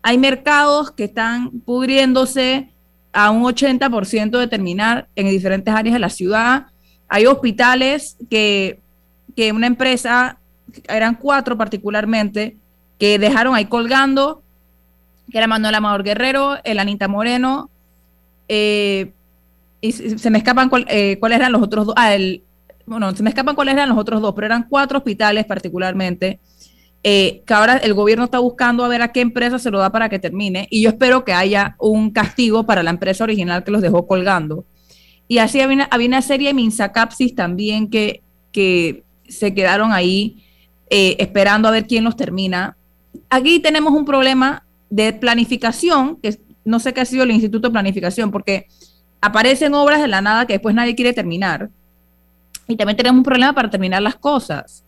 [0.01, 2.69] Hay mercados que están pudriéndose
[3.13, 6.67] a un 80% de terminar en diferentes áreas de la ciudad.
[7.07, 8.79] Hay hospitales que,
[9.35, 10.37] que una empresa,
[10.87, 12.57] eran cuatro particularmente,
[12.97, 14.43] que dejaron ahí colgando,
[15.31, 17.69] que era Manuel Amador Guerrero, el Anita Moreno,
[18.53, 19.13] eh,
[19.79, 21.95] y se me escapan eh, cuáles eran los otros dos.
[21.97, 22.43] Ah, el,
[22.85, 26.39] bueno, se me escapan cuáles eran los otros dos, pero eran cuatro hospitales particularmente.
[27.03, 29.89] Eh, que ahora el gobierno está buscando a ver a qué empresa se lo da
[29.89, 30.67] para que termine.
[30.69, 34.65] Y yo espero que haya un castigo para la empresa original que los dejó colgando.
[35.29, 38.21] Y así había una, había una serie de Minsacapsis también que,
[38.51, 40.43] que se quedaron ahí
[40.89, 42.75] esperando a ver quién los termina.
[43.29, 47.71] Aquí tenemos un problema de planificación, que no sé qué ha sido el Instituto de
[47.71, 48.67] Planificación, porque
[49.21, 51.69] aparecen obras de la nada que después nadie quiere terminar.
[52.67, 54.83] Y también tenemos un problema para terminar las cosas.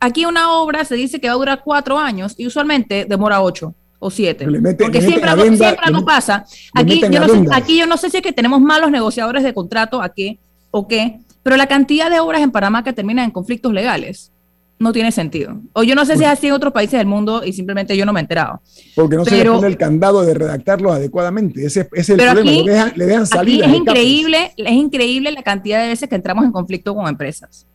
[0.00, 3.74] Aquí una obra se dice que va a durar cuatro años y usualmente demora ocho
[3.98, 4.46] o siete.
[4.78, 5.76] porque siempre, algo, siempre
[6.06, 6.46] pasa.
[6.72, 9.52] Aquí yo, no sé, aquí yo no sé si es que tenemos malos negociadores de
[9.52, 10.38] contrato aquí
[10.70, 14.30] o qué, pero la cantidad de obras en Panamá que terminan en conflictos legales
[14.78, 15.60] no tiene sentido.
[15.72, 18.06] O yo no sé si es así en otros países del mundo y simplemente yo
[18.06, 18.62] no me he enterado.
[18.94, 21.66] Porque no se le pone el candado de redactarlos adecuadamente.
[21.66, 22.92] Ese, es el problema.
[22.94, 23.66] le, dejan, salida.
[23.66, 27.66] es increíble, es increíble la cantidad de veces que entramos en conflicto con empresas.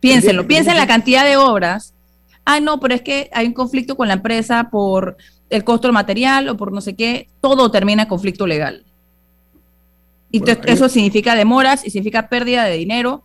[0.00, 1.94] Piénsenlo, piensen la cantidad de obras.
[2.44, 5.16] Ah, no, pero es que hay un conflicto con la empresa por
[5.50, 7.28] el costo del material o por no sé qué.
[7.40, 8.84] Todo termina en conflicto legal.
[10.30, 13.22] Y eso significa demoras y significa pérdida de dinero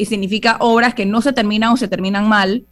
[0.00, 2.64] y significa obras que no se terminan o se terminan mal.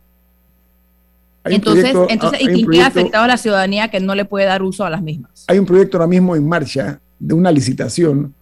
[1.45, 4.87] Entonces, entonces y quién queda afectado a la ciudadanía que no le puede dar uso
[4.87, 5.45] a las mismas.
[5.47, 8.35] Hay un proyecto ahora mismo en marcha de una licitación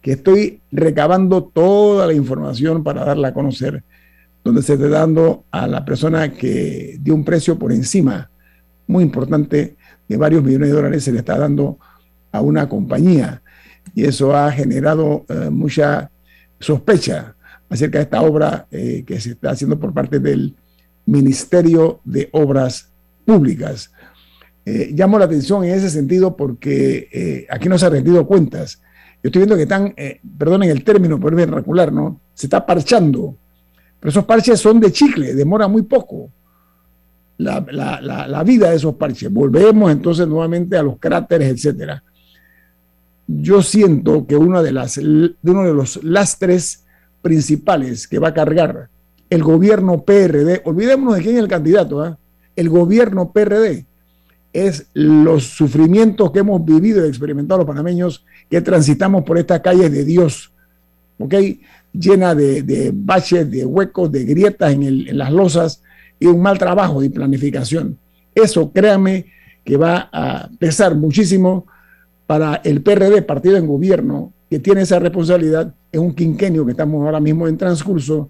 [0.00, 3.84] que estoy recabando toda la información para darla a conocer,
[4.42, 8.28] donde se está dando a la persona que dio un precio por encima,
[8.88, 9.76] muy importante,
[10.08, 11.78] de varios millones de dólares, se le está dando
[12.32, 13.40] a una compañía.
[13.94, 16.10] Y eso ha generado eh, mucha
[16.58, 17.36] sospecha
[17.72, 20.54] acerca de esta obra eh, que se está haciendo por parte del
[21.06, 22.90] Ministerio de Obras
[23.24, 23.90] Públicas.
[24.66, 28.82] Eh, llamo la atención en ese sentido porque eh, aquí no se han rendido cuentas.
[29.22, 29.94] Yo estoy viendo que están,
[30.36, 32.20] perdonen el término, por vernacular, ¿no?
[32.34, 33.36] Se está parchando.
[33.98, 36.28] Pero esos parches son de chicle, demora muy poco
[37.38, 37.60] la,
[38.28, 39.32] la vida de esos parches.
[39.32, 42.02] Volvemos entonces nuevamente a los cráteres, etcétera.
[43.28, 46.81] Yo siento que una de, las, de uno de los lastres
[47.22, 48.88] principales que va a cargar
[49.30, 52.18] el gobierno PRD, olvidémonos de quién es el candidato, ¿ah?
[52.54, 53.86] el gobierno PRD,
[54.52, 59.90] es los sufrimientos que hemos vivido y experimentado los panameños que transitamos por estas calles
[59.90, 60.52] de Dios,
[61.18, 61.34] ¿ok?
[61.94, 65.82] Llena de, baches, de huecos, de grietas en, en las losas
[66.20, 67.96] y un mal trabajo de planificación.
[68.34, 69.26] Eso, créame,
[69.64, 71.66] que va a pesar muchísimo
[72.26, 77.02] para el PRD, partido en gobierno, que tiene esa responsabilidad en un quinquenio que estamos
[77.02, 78.28] ahora mismo en transcurso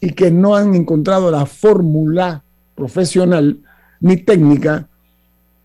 [0.00, 2.42] y que no han encontrado la fórmula
[2.74, 3.58] profesional
[4.00, 4.88] ni técnica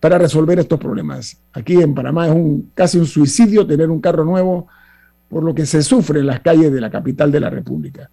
[0.02, 1.38] para resolver estos problemas.
[1.54, 4.68] Aquí en Panamá es un, casi un suicidio tener un carro nuevo
[5.30, 8.10] por lo que se sufre en las calles de la capital de la República.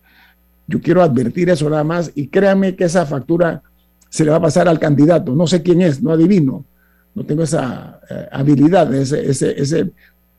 [0.68, 3.64] Yo quiero advertir eso nada más y créanme que esa factura
[4.09, 5.34] se le va a pasar al candidato.
[5.34, 6.64] No sé quién es, no adivino,
[7.16, 9.91] no tengo esa eh, habilidad, ese, ese, ese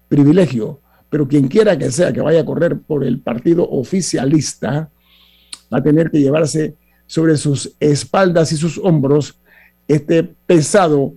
[0.08, 0.80] privilegio
[1.12, 4.89] pero quien quiera que sea que vaya a correr por el partido oficialista
[5.72, 9.38] va a tener que llevarse sobre sus espaldas y sus hombros
[9.89, 11.14] este pesado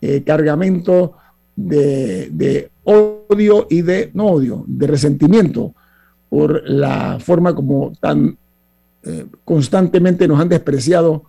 [0.00, 1.12] eh, cargamento
[1.54, 5.74] de, odio y de, no odio, de resentimiento
[6.28, 8.36] por la forma como tan
[9.04, 11.22] eh, constantemente nos han despreciado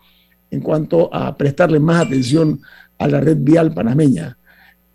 [0.50, 2.62] en cuanto a prestarle más atención
[2.98, 4.38] a la red vial panameña.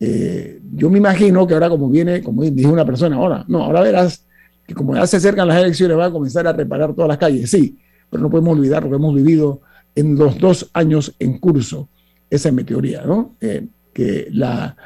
[0.05, 3.83] Eh, yo me imagino que ahora como viene, como dijo una persona, ahora, no, ahora
[3.83, 4.27] verás
[4.67, 7.49] que como ya se acercan las elecciones va a comenzar a reparar todas las calles,
[7.49, 7.79] sí,
[8.11, 9.61] pero no podemos olvidar lo que hemos vivido
[9.95, 11.89] en los dos años en curso,
[12.29, 13.37] esa es mi teoría, ¿no?
[13.41, 14.77] Eh, que la,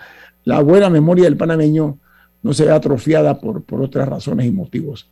[0.45, 1.99] la, buena memoria del panameño
[2.43, 5.09] no se vea atrofiada por, por otras razones y motivos.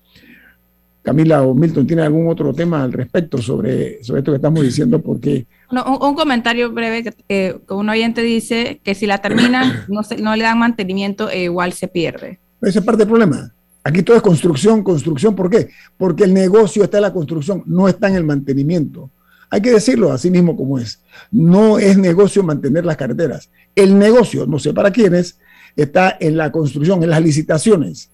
[1.05, 5.03] Camila o Milton, ¿tiene algún otro tema al respecto sobre, sobre esto que estamos diciendo?
[5.03, 5.47] Porque...
[5.71, 10.59] un, comentario breve, que un oyente dice que si la terminan, no, no le dan
[10.59, 12.41] mantenimiento, e igual se pierde.
[12.63, 13.53] Esa es parte del problema.
[13.85, 15.35] Aquí todo es construcción, construcción.
[15.35, 15.69] ¿Por qué?
[15.99, 19.11] Porque el negocio está en la construcción, no está en el mantenimiento.
[19.51, 21.03] Hay que decirlo así mismo como es.
[21.31, 23.51] No es negocio mantener las carreteras.
[23.77, 25.39] El negocio, no sé para quiénes,
[25.77, 28.09] está en la construcción, en las licitaciones,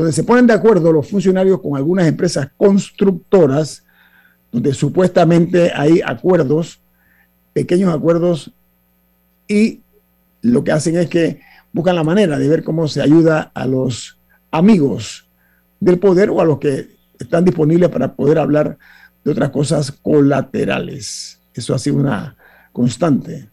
[0.00, 3.84] donde se ponen de acuerdo los funcionarios con algunas empresas constructoras,
[4.50, 6.80] donde supuestamente hay acuerdos,
[7.52, 8.50] pequeños acuerdos,
[9.46, 9.82] y
[10.40, 14.18] lo que hacen es que buscan la manera de ver cómo se ayuda a los
[14.50, 15.28] amigos
[15.80, 18.78] del poder o a los que están disponibles para poder hablar
[19.22, 21.42] de otras cosas colaterales.
[21.52, 22.38] Eso ha sido una
[22.72, 23.49] constante.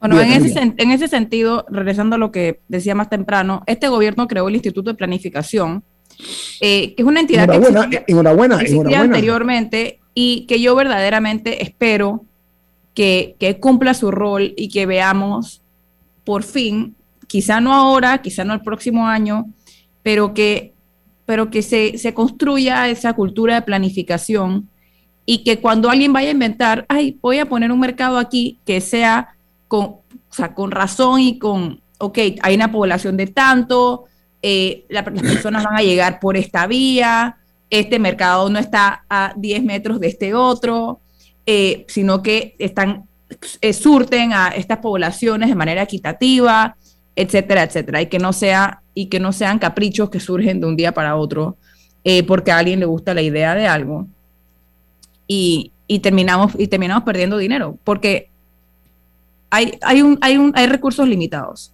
[0.00, 4.54] Bueno, en ese, sentido, regresando a lo que decía más temprano, este gobierno creó el
[4.54, 5.82] Instituto de Planificación,
[6.60, 12.24] eh, que es una entidad que existía, anteriormente y que yo verdaderamente espero
[12.94, 15.62] que, que, cumpla su rol y que veamos
[16.24, 16.94] por fin,
[17.26, 19.46] quizá no ahora, quizá no el próximo año,
[20.02, 20.74] pero que,
[21.26, 24.68] pero que se, se construya esa cultura de planificación
[25.26, 28.80] y que cuando alguien vaya a inventar, ay, voy a poner un mercado aquí que
[28.80, 29.36] sea
[29.68, 29.96] con,
[30.54, 34.06] con razón y con, ok, hay una población de tanto,
[34.40, 37.36] eh, las personas van a llegar por esta vía,
[37.70, 41.00] este mercado no está a 10 metros de este otro,
[41.44, 43.04] eh, sino que están,
[43.60, 46.76] eh, surten a estas poblaciones de manera equitativa,
[47.14, 50.76] etcétera, etcétera, y que no sea y que no sean caprichos que surgen de un
[50.76, 51.56] día para otro
[52.26, 54.06] porque a alguien le gusta la idea de algo.
[55.26, 58.27] Y, y terminamos y terminamos perdiendo dinero porque
[59.50, 61.72] hay, hay, un, hay, un, hay recursos limitados.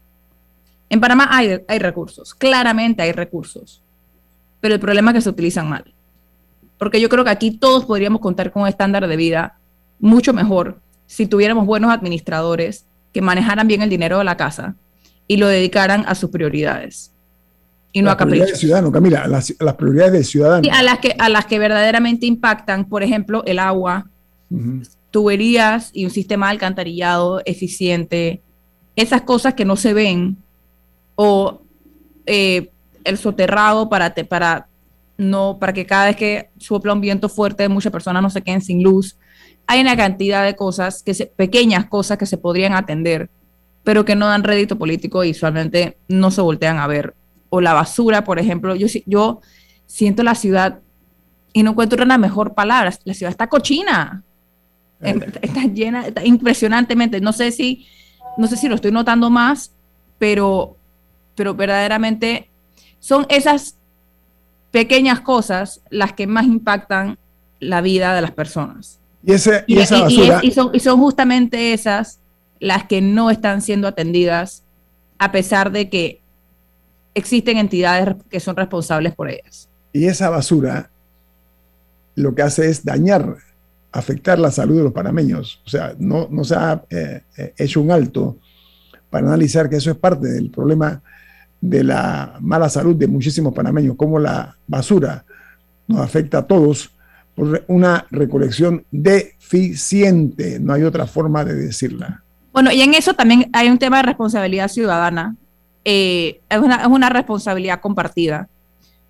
[0.89, 3.83] En Panamá hay, hay recursos, claramente hay recursos,
[4.61, 5.85] pero el problema es que se utilizan mal.
[6.79, 9.59] Porque yo creo que aquí todos podríamos contar con un estándar de vida
[9.99, 14.75] mucho mejor si tuviéramos buenos administradores que manejaran bien el dinero de la casa
[15.27, 17.13] y lo dedicaran a sus prioridades
[17.93, 18.59] y no a caprichos.
[18.59, 20.69] ciudadano, Camila, las, las, prioridades del ciudadano.
[20.73, 24.11] a las que a las que verdaderamente impactan, por ejemplo, el agua,
[25.15, 28.43] tuberías y un sistema alcantarillado eficiente,
[28.97, 30.37] esas cosas que no se ven,
[31.15, 31.61] o
[32.27, 32.73] eh,
[33.05, 34.67] el soterrado para, para,
[35.17, 38.61] no, para que cada vez que sopla un viento fuerte muchas personas no se queden
[38.61, 39.17] sin luz.
[39.69, 43.31] Hay una cantidad de cosas, que pequeñas cosas que se podrían atender,
[43.85, 47.15] pero que no dan rédito político y usualmente no se voltean a ver.
[47.51, 49.41] O la basura, por ejemplo, yo, yo
[49.87, 50.81] siento la ciudad
[51.53, 54.25] y no encuentro una mejor palabra, la ciudad está cochina
[55.43, 57.21] está llena, impresionantemente.
[57.21, 57.87] No sé si,
[58.37, 59.73] no sé si lo estoy notando más,
[60.19, 60.77] pero,
[61.35, 62.49] pero verdaderamente
[62.99, 63.77] son esas
[64.71, 67.19] pequeñas cosas las que más impactan
[67.61, 68.99] la vida de las personas.
[69.25, 70.11] Y, ese, y, esa
[70.43, 72.19] y, son, y son justamente esas
[72.61, 74.63] las que no están siendo atendidas
[75.19, 76.21] a pesar de que
[77.15, 79.69] existen entidades que son responsables por ellas.
[79.93, 80.91] Y esa basura
[82.17, 83.37] lo que hace es dañar
[83.95, 85.61] afectar la salud de los panameños.
[85.65, 88.37] O sea, no, no se ha eh, eh, hecho un alto
[89.09, 91.01] para analizar que eso es parte del problema
[91.61, 95.25] de la mala salud de muchísimos panameños, como la basura
[95.87, 96.91] nos afecta a todos
[97.37, 102.23] por una recolección deficiente, no hay otra forma de decirla.
[102.53, 105.37] Bueno, y en eso también hay un tema de responsabilidad ciudadana,
[105.85, 108.49] eh, es, una, es una responsabilidad compartida,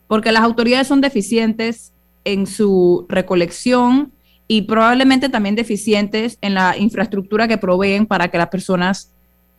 [0.09, 1.93] porque las autoridades son deficientes
[2.25, 4.13] en su recolección,
[4.47, 9.11] y probablemente también deficientes en la infraestructura que proveen para que las personas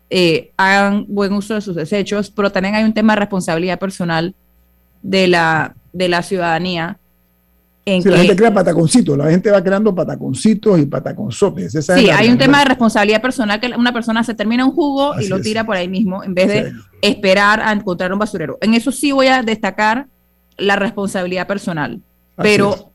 [0.10, 4.36] eh, hagan buen uso de sus desechos, pero también hay un tema de responsabilidad personal
[5.02, 7.00] de la, de la ciudadanía.
[7.88, 11.72] En la gente crea pataconcitos, la gente va creando pataconcitos y pataconzotes.
[11.86, 15.28] sí, hay un tema de responsabilidad personal que una persona se termina un jugo y
[15.28, 18.58] lo tira por ahí mismo en vez de esperar a encontrar un basurero.
[18.62, 20.08] En eso sí voy a destacar
[20.58, 22.02] la responsabilidad personal,
[22.36, 22.92] pero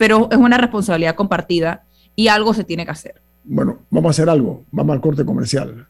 [0.00, 1.84] pero es una responsabilidad compartida
[2.16, 3.20] y algo se tiene que hacer.
[3.44, 5.86] Bueno, vamos a hacer algo, vamos al corte comercial.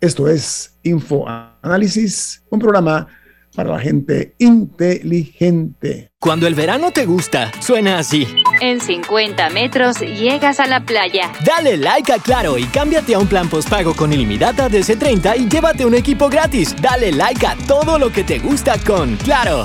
[0.00, 3.08] Esto es Info Análisis, un programa
[3.56, 6.12] para la gente inteligente.
[6.20, 8.28] Cuando el verano te gusta, suena así.
[8.60, 11.32] En 50 metros llegas a la playa.
[11.44, 15.48] Dale like a Claro y cámbiate a un plan postpago con ilimitada de C30 y
[15.48, 16.76] llévate un equipo gratis.
[16.80, 19.64] Dale like a todo lo que te gusta con Claro.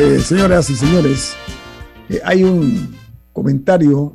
[0.00, 1.34] Eh, señoras y señores,
[2.08, 2.94] eh, hay un
[3.32, 4.14] comentario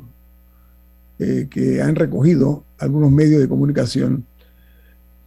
[1.18, 4.24] eh, que han recogido algunos medios de comunicación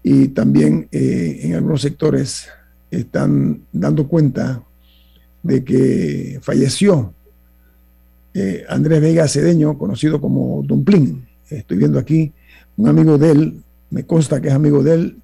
[0.02, 2.48] y también en algunos sectores
[2.90, 4.64] están dando cuenta
[5.44, 7.14] de que falleció
[8.70, 11.28] Andrés Vega Cedeño, conocido como Dumplín.
[11.50, 12.32] Estoy viendo aquí
[12.78, 15.18] un amigo de él, me consta que es amigo de él,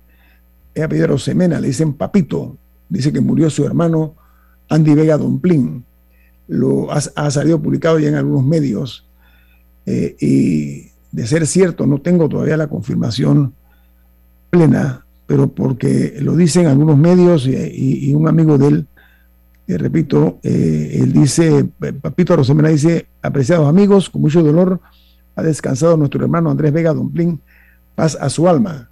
[0.76, 2.58] es apellido Semena, le dicen Papito,
[2.90, 4.16] dice que murió su hermano
[4.70, 5.86] Andy Vega Domplín.
[6.48, 9.06] Lo ha, salido publicado ya en algunos medios.
[9.86, 13.54] Eh, y de ser cierto, no tengo todavía la confirmación
[14.50, 18.88] plena, pero porque lo dicen algunos medios y, un amigo de él,
[19.68, 21.66] eh, repito, eh, él dice,
[22.02, 24.82] Papito Rosemena dice, apreciados amigos, con mucho dolor
[25.36, 27.42] ha descansado nuestro hermano Andrés Vega Domplín,
[27.96, 28.90] paz a su alma.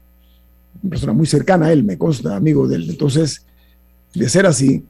[0.82, 2.90] Una persona muy cercana a él, me consta, amigo de él.
[2.90, 3.46] Entonces,
[4.14, 4.84] de ser así,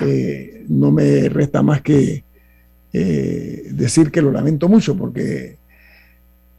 [0.00, 2.24] eh, no me resta más que
[2.92, 5.58] eh, decir que lo lamento mucho porque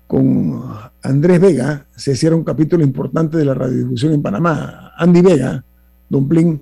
[0.08, 0.64] con
[1.04, 4.94] Andrés Vega se hiciera un capítulo importante de la radiodifusión en Panamá.
[4.98, 5.64] Andy Vega,
[6.10, 6.62] Don Plin,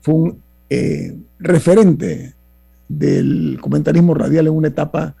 [0.00, 2.34] fue un eh, referente
[2.88, 5.14] del comentarismo radial en una etapa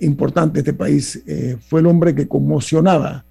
[0.00, 1.24] importante de este país.
[1.66, 3.24] fue el hombre que conmocionaba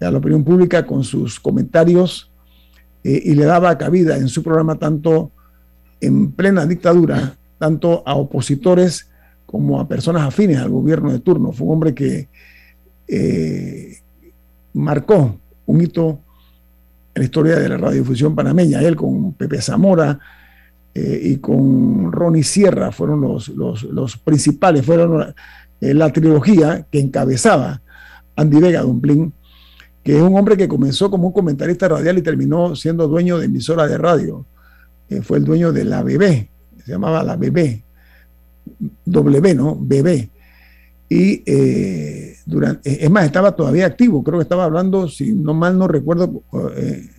[0.00, 2.30] a la opinión pública con sus comentarios
[3.02, 5.32] y le daba cabida en su programa tanto
[6.02, 9.08] en plena dictadura, tanto a opositores
[9.46, 11.52] como a personas afines al gobierno de turno.
[11.52, 12.28] Fue un hombre que
[13.06, 13.98] eh,
[14.74, 15.36] marcó
[15.66, 16.18] un hito
[17.14, 18.82] en la historia de la radiodifusión panameña.
[18.82, 20.18] Él con Pepe Zamora
[20.92, 25.32] eh, y con Ronnie Sierra fueron los, los, principales, fueron
[25.80, 27.80] eh, la trilogía que encabezaba
[28.34, 29.32] Andy Vega Dumplin,
[30.02, 33.44] que es un hombre que comenzó como un comentarista radial y terminó siendo dueño de
[33.44, 34.46] emisora de radio
[35.20, 36.48] fue el dueño de la BB,
[36.84, 37.82] se llamaba la BB,
[39.04, 39.74] W, ¿no?
[39.74, 40.28] BB.
[41.08, 45.76] Y eh, durante, es más, estaba todavía activo, creo que estaba hablando, si no mal
[45.76, 46.42] no recuerdo,
[46.76, 47.10] eh,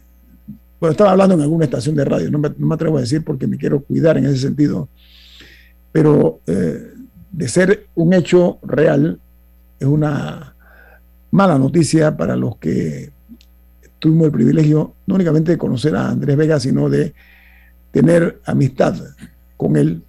[0.79, 3.57] bueno, estaba hablando en alguna estación de radio, no me, atrevo a decir porque me
[3.57, 4.89] quiero cuidar en ese sentido,
[5.91, 6.91] pero eh,
[7.31, 9.19] de ser un hecho real,
[9.79, 10.55] es una
[11.31, 13.11] mala noticia para los que
[13.99, 17.13] tuvimos el privilegio no únicamente de conocer a Andrés Vega, sino de
[17.93, 18.95] tener amistad
[19.55, 20.03] con él,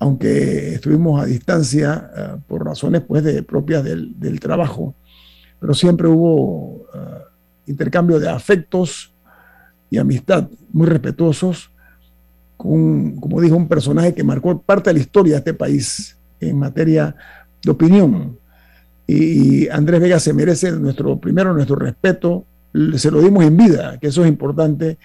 [0.00, 4.92] aunque estuvimos a distancia eh, por razones pues, de, propias del, trabajo,
[5.60, 6.98] pero siempre hubo eh,
[7.68, 9.14] intercambio de afectos
[9.88, 11.70] y amistad muy respetuosos
[12.56, 16.58] con, como dijo, un personaje que marcó parte de la historia de este país en
[16.58, 17.14] materia
[17.62, 18.36] de opinión.
[19.06, 22.44] Y Andrés Vega se merece nuestro, primero nuestro respeto,
[22.96, 24.98] se lo dimos en vida, que eso es importante,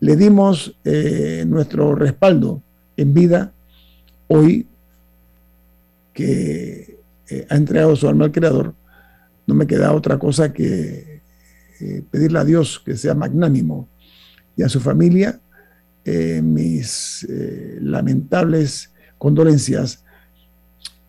[0.00, 2.62] le dimos eh, nuestro respaldo
[2.96, 3.52] en vida
[4.28, 4.66] hoy
[6.12, 8.74] que eh, ha entregado su alma al Creador,
[9.46, 11.20] no me queda otra cosa que
[11.80, 13.88] eh, pedirle a Dios que sea magnánimo
[14.56, 15.40] y a su familia
[16.40, 17.26] mis
[17.80, 20.04] lamentables condolencias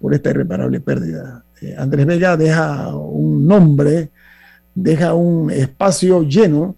[0.02, 1.46] por esta irreparable pérdida.
[1.78, 4.10] Andrés Vega deja un nombre,
[4.74, 6.76] deja un espacio lleno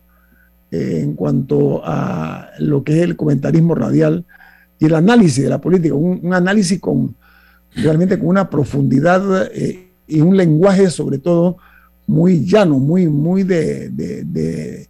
[0.72, 4.26] en cuanto a lo que es el comentarismo radial
[4.80, 7.16] y el análisis de la política, un, análisis con
[7.76, 11.58] realmente con una profundidad eh, y un lenguaje sobre todo
[12.08, 14.88] muy llano, muy, muy de,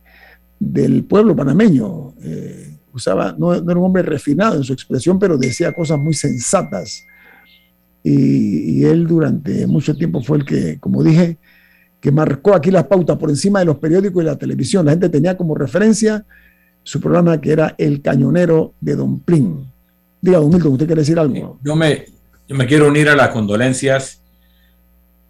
[0.60, 2.14] del pueblo panameño.
[2.22, 7.04] Eh, usaba, no, era un hombre refinado en su expresión, pero decía cosas muy sensatas.
[8.02, 11.38] Y, él durante mucho tiempo fue el que, como dije,
[12.00, 14.86] que marcó aquí las pautas por encima de los periódicos y la televisión.
[14.86, 16.26] La gente tenía como referencia
[16.84, 19.70] su programa que era El Cañonero de Don Plin.
[20.22, 21.60] Diga, Don Milton, ¿usted quiere decir algo?
[21.64, 22.06] Yo me,
[22.48, 24.22] yo me quiero unir a las condolencias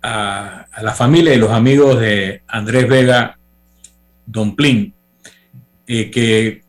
[0.02, 3.38] a, la familia y los amigos de Andrés Vega
[4.26, 4.94] Don Plin,
[5.88, 6.62] eh, que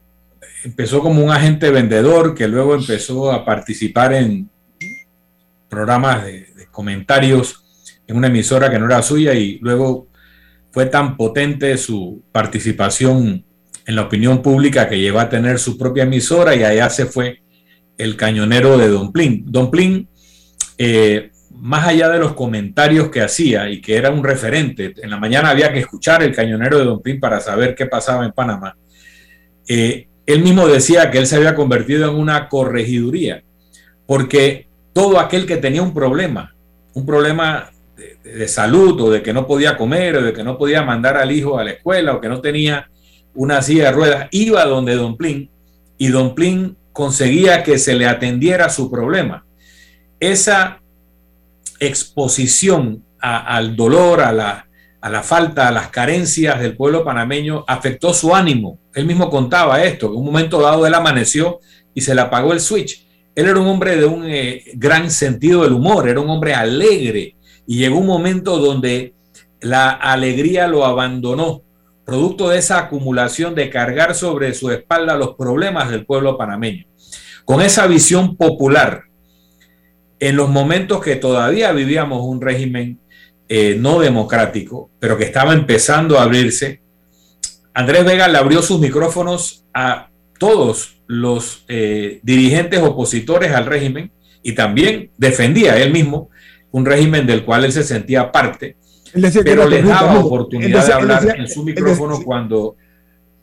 [0.64, 4.48] empezó como un agente vendedor, que luego empezó a participar en
[5.68, 7.69] programas de comentarios
[8.11, 10.08] en una emisora que no era suya y luego
[10.72, 13.44] fue tan potente su participación
[13.86, 17.42] en la opinión pública que llegó a tener su propia emisora y allá se fue
[17.96, 19.44] el cañonero de Don Plin.
[19.46, 20.08] Don Plin,
[20.76, 25.18] eh, más allá de los comentarios que hacía y que era un referente, en la
[25.18, 28.76] mañana había que escuchar el cañonero de Don Plin para saber qué pasaba en Panamá.
[29.68, 33.44] Eh, él mismo decía que él se había convertido en una corregiduría,
[34.06, 36.54] porque todo aquel que tenía un problema,
[36.94, 37.70] un problema
[38.24, 41.32] de, salud o de que no podía comer o de que no podía mandar al
[41.32, 42.90] hijo a la escuela o que no tenía
[43.34, 45.50] una silla de ruedas, iba donde Don Plin
[45.98, 49.44] y Don Plin conseguía que se le atendiera su problema.
[50.18, 50.80] Esa
[51.78, 54.66] exposición al dolor, a la,
[55.00, 58.78] a la falta, a las carencias del pueblo panameño afectó su ánimo.
[58.94, 61.60] Él mismo contaba esto, en un momento dado él amaneció
[61.94, 63.06] y se le apagó el switch.
[63.34, 67.36] Él era un hombre de un eh, gran sentido del humor, era un hombre alegre
[67.70, 69.14] y llegó un momento donde
[69.60, 71.62] la alegría lo abandonó
[72.04, 76.86] producto de esa acumulación de cargar sobre su espalda los problemas del pueblo panameño.
[77.44, 79.04] Con esa visión popular,
[80.18, 82.98] en los momentos que todavía vivíamos un régimen
[83.48, 86.82] eh, no democrático, pero que estaba empezando a abrirse,
[87.72, 90.10] Andrés Vega le abrió sus micrófonos a
[90.40, 94.10] todos los eh, dirigentes opositores al régimen
[94.42, 96.30] y también defendía él mismo
[96.72, 98.76] un régimen del cual él se sentía parte
[99.44, 102.76] pero les daba oportunidad de hablar en su micrófono cuando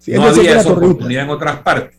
[0.07, 1.97] no había esa oportunidad en otras partes.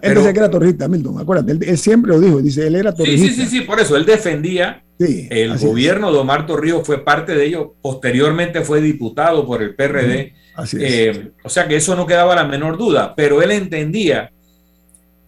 [0.00, 3.26] Él decía que era torrista, Milton, acuérdate, él, siempre lo dijo, dice, él era torrista.
[3.26, 7.44] Sí, sí, sí, por eso, él defendía, el gobierno de Omar Torrijos fue parte de
[7.44, 10.32] ello, posteriormente fue diputado por el PRD,
[10.78, 14.30] eh, o sea que eso no quedaba la menor duda, pero él entendía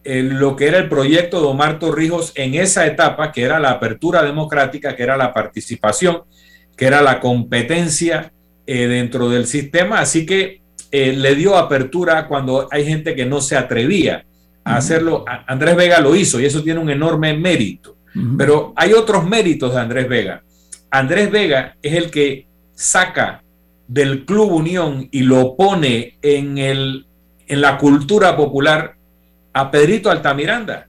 [0.09, 3.71] eh, lo que era el proyecto de Omar Torrijos en esa etapa, que era la
[3.71, 6.21] apertura democrática, que era la participación,
[6.77, 8.31] que era la competencia
[8.65, 13.41] eh, dentro del sistema, así que eh, le dio apertura cuando hay gente que no
[13.41, 14.23] se atrevía
[14.63, 15.25] a hacerlo.
[15.45, 17.97] Andrés Vega lo hizo y eso tiene un enorme mérito,
[18.37, 20.41] pero hay otros méritos de Andrés Vega.
[20.89, 23.43] Andrés Vega es el que saca
[23.89, 27.07] del Club Unión y lo pone en, el,
[27.45, 28.96] en la cultura popular
[29.57, 30.87] a Pedrito Altamiranda.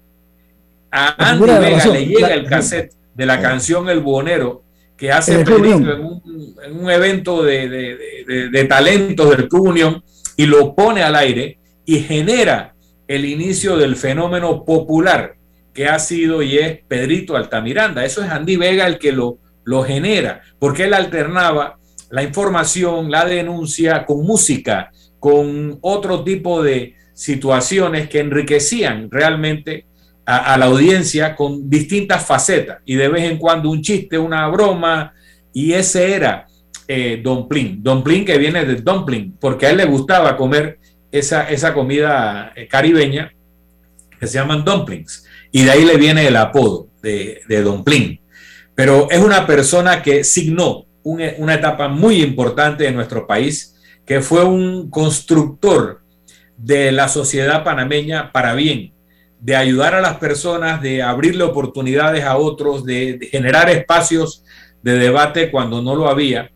[0.90, 4.62] A Andy Vega le llega el cassette de la canción El Buonero
[4.94, 5.90] que hace Pedrito
[6.64, 10.04] en un, evento de, talentos del Club Unión
[10.36, 12.74] y lo pone al aire y genera
[13.06, 15.36] el inicio del fenómeno popular
[15.72, 18.04] que ha sido y es Pedrito Altamiranda.
[18.04, 21.78] Eso es Andy Vega el que lo, lo genera, porque él alternaba
[22.10, 29.86] la información, la denuncia con música, con otro tipo de situaciones que enriquecían realmente
[30.24, 35.14] a, la audiencia con distintas facetas y de vez en cuando un chiste, una broma,
[35.52, 36.46] y ese era
[36.86, 37.82] eh, Don Plin.
[37.82, 40.78] Don Plin que viene de dumpling, porque a él le gustaba comer
[41.10, 43.32] esa, esa comida eh, caribeña
[44.20, 48.20] que se llaman dumplings, y de ahí le viene el apodo de, de Don Plin.
[48.76, 53.74] Pero es una persona que signó una etapa muy importante de nuestro país,
[54.06, 55.97] que fue un constructor
[56.58, 58.92] de la sociedad panameña para bien,
[59.40, 64.44] de ayudar a las personas, de abrirle oportunidades a otros, de, generar espacios
[64.82, 66.50] de debate cuando no lo había.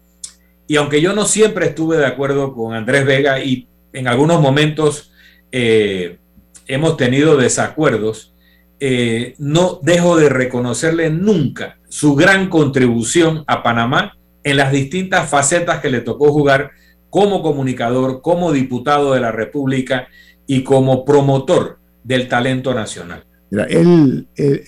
[0.67, 5.13] Y aunque yo no siempre estuve de acuerdo con Andrés Vega y en algunos momentos
[5.53, 6.19] eh,
[6.67, 8.35] hemos tenido desacuerdos,
[8.81, 15.81] eh, no dejo de reconocerle nunca su gran contribución a Panamá en las distintas facetas
[15.81, 16.73] que le tocó jugar
[17.13, 20.09] como comunicador, como diputado de la República
[20.47, 23.23] y como promotor del talento nacional.
[23.51, 24.65] Mira, él, eh,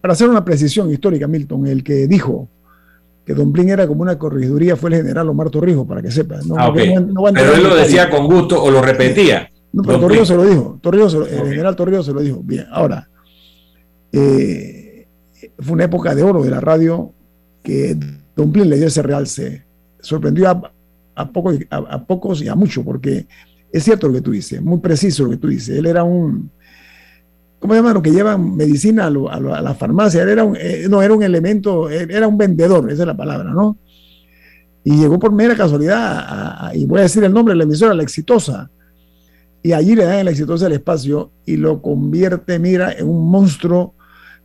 [0.00, 2.48] para hacer una precisión histórica, Milton, el que dijo
[3.26, 6.46] que Don Blin era como una corregiduría fue el general Omar Torrijos, para que sepas.
[6.56, 9.50] Ah, pero él lo decía con gusto o lo repetía.
[9.74, 10.78] No, pero Torrijos se lo dijo.
[10.80, 12.40] Torrijos El general Torrijos se lo dijo.
[12.42, 13.10] Bien, ahora,
[14.10, 15.06] eh,
[15.58, 17.12] fue una época de oro de la radio
[17.62, 17.94] que
[18.34, 19.66] Don Blin le dio ese realce.
[20.00, 20.72] Sorprendió a,
[21.14, 23.26] a, a pocos y a muchos, porque
[23.72, 25.76] es cierto lo que tú dices, muy preciso lo que tú dices.
[25.78, 26.50] Él era un
[27.64, 28.02] ¿cómo se llama?
[28.02, 29.10] Que llevan medicina a,
[29.40, 30.22] la farmacia.
[30.22, 33.78] Era un, eh, no, era un elemento, era un vendedor, esa es la palabra, ¿no?
[34.84, 38.02] Y llegó por mera casualidad, y voy a decir el nombre de la emisora, La
[38.02, 38.70] Exitosa.
[39.62, 43.94] Y allí le dan La Exitosa el espacio y lo convierte, mira, en un monstruo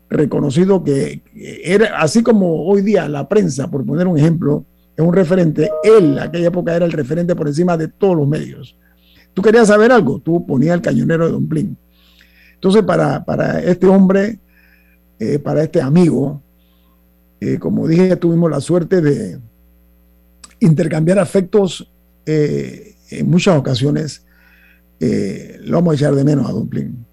[0.09, 4.63] reconocido que era, así como hoy día la prensa, por poner un ejemplo,
[4.99, 8.27] es un referente, él, en aquella época era el referente por encima de todos los
[8.27, 8.75] medios.
[9.33, 11.77] Tú querías saber algo, tú ponías el cañonero de Don Plin
[12.55, 14.37] entonces, para, este hombre,
[15.17, 16.41] eh, para este amigo,
[17.39, 19.39] eh, como dije, tuvimos la suerte de
[20.59, 21.89] intercambiar afectos
[22.25, 24.25] eh, en muchas ocasiones.
[24.99, 27.05] lo vamos a echar de menos a Dumpling.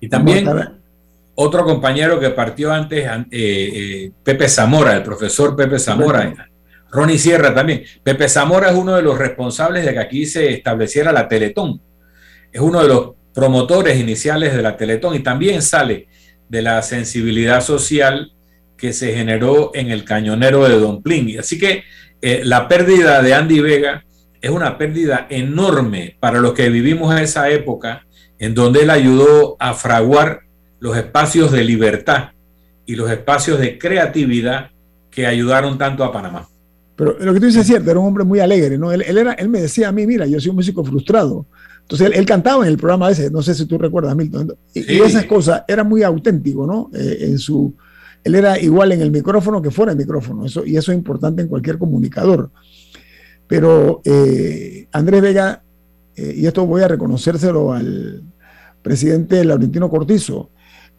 [0.00, 0.48] Y también
[1.36, 6.48] otro compañero que partió antes, eh, eh, Pepe Zamora, el profesor Pepe Zamora,
[6.96, 7.84] Ronnie Sierra también.
[8.02, 11.82] Pepe Zamora es uno de los responsables de que aquí se estableciera la Teletón.
[12.50, 16.08] Es uno de los promotores iniciales de la Teletón y también sale
[16.48, 18.32] de la sensibilidad social
[18.78, 21.38] que se generó en el cañonero de Don Plin.
[21.38, 21.84] Así que
[22.22, 24.04] eh, la pérdida de Andy Vega
[24.40, 28.06] es una pérdida enorme para los que vivimos en esa época,
[28.38, 30.44] en donde él ayudó a fraguar
[30.78, 32.30] los espacios de libertad
[32.86, 34.70] y los espacios de creatividad
[35.10, 36.48] que ayudaron tanto a Panamá.
[36.96, 38.90] Pero lo que tú dices es cierto, era un hombre muy alegre, ¿no?
[38.90, 41.46] Él, era, él me decía a mí, mira, yo soy un músico frustrado.
[41.82, 44.54] Entonces él, cantaba en el programa ese, no sé si tú recuerdas, Milton.
[44.74, 46.90] Y, esas cosas, era muy auténtico, ¿no?
[46.94, 47.74] Eh, en su,
[48.24, 51.42] él era igual en el micrófono que fuera el micrófono, eso, y eso es importante
[51.42, 52.50] en cualquier comunicador.
[53.46, 55.62] Pero eh, Andrés Vega,
[56.16, 58.22] eh, y esto voy a reconocérselo al
[58.82, 60.50] presidente Laurentino Cortizo,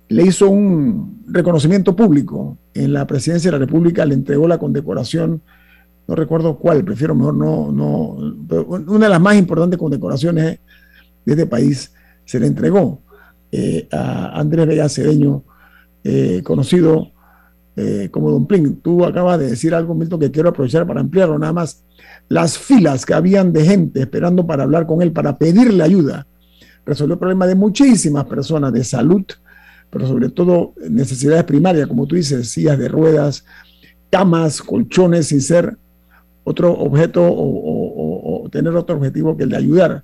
[0.10, 5.42] le hizo un reconocimiento público en la presidencia de la República, le entregó la condecoración,
[6.08, 8.12] no recuerdo cuál, prefiero mejor no, no,
[8.88, 10.60] una de las más importantes condecoraciones
[11.26, 11.94] de este país
[12.24, 13.02] se le entregó
[13.52, 15.44] eh, a Andrés Vega Cedeño,
[16.04, 17.12] eh, conocido
[17.76, 18.78] eh, como Don Plin.
[18.82, 21.84] Tú acabas de decir algo, Milton, que quiero aprovechar para ampliarlo nada más.
[22.30, 26.26] Las filas que habían de gente esperando para hablar con él, para pedirle ayuda,
[26.86, 29.26] resolvió el problema de muchísimas personas de salud,
[29.90, 33.46] pero sobre todo necesidades primarias, como tú dices, sillas de ruedas,
[34.10, 35.78] camas, colchones, sin ser
[36.48, 40.04] otro objeto o, tener otro objetivo que el de ayudar.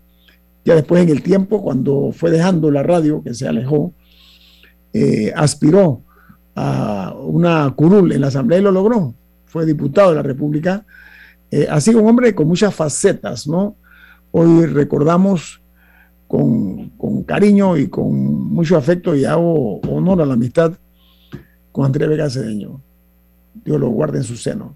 [0.66, 3.94] Ya después en el tiempo, cuando fue dejando la radio, que se alejó,
[4.92, 6.02] eh, aspiró
[6.54, 9.14] a una curul en la Asamblea y lo logró.
[9.46, 10.86] Fue diputado de la República.
[11.50, 13.78] Eh, así un hombre con muchas facetas, ¿no?
[14.32, 15.62] Hoy recordamos
[16.28, 16.92] con,
[17.26, 18.14] cariño y con
[18.54, 20.74] mucho afecto y hago honor a la amistad
[21.72, 22.82] con Andrés Vega Cedeño.
[23.64, 24.76] Dios lo guarde en su seno.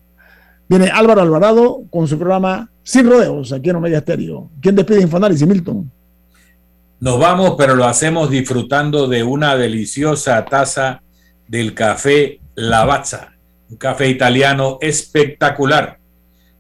[0.70, 4.50] Viene Álvaro Alvarado con su programa Sin Rodeos, aquí en Omega Estéreo.
[4.62, 5.92] ¿Quién despide Infoanálisis, Milton?
[7.00, 11.02] Nos vamos, pero lo hacemos disfrutando de una deliciosa taza
[11.48, 13.34] del café Lavazza,
[13.70, 16.00] un café italiano espectacular.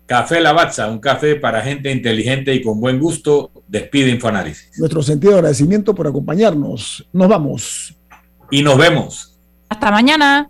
[0.05, 3.51] Café Lavazza, un café para gente inteligente y con buen gusto.
[3.67, 4.79] Despide Infoanálisis.
[4.79, 7.05] Nuestro sentido de agradecimiento por acompañarnos.
[7.11, 7.97] Nos vamos.
[8.49, 9.37] Y nos vemos.
[9.67, 10.49] Hasta mañana.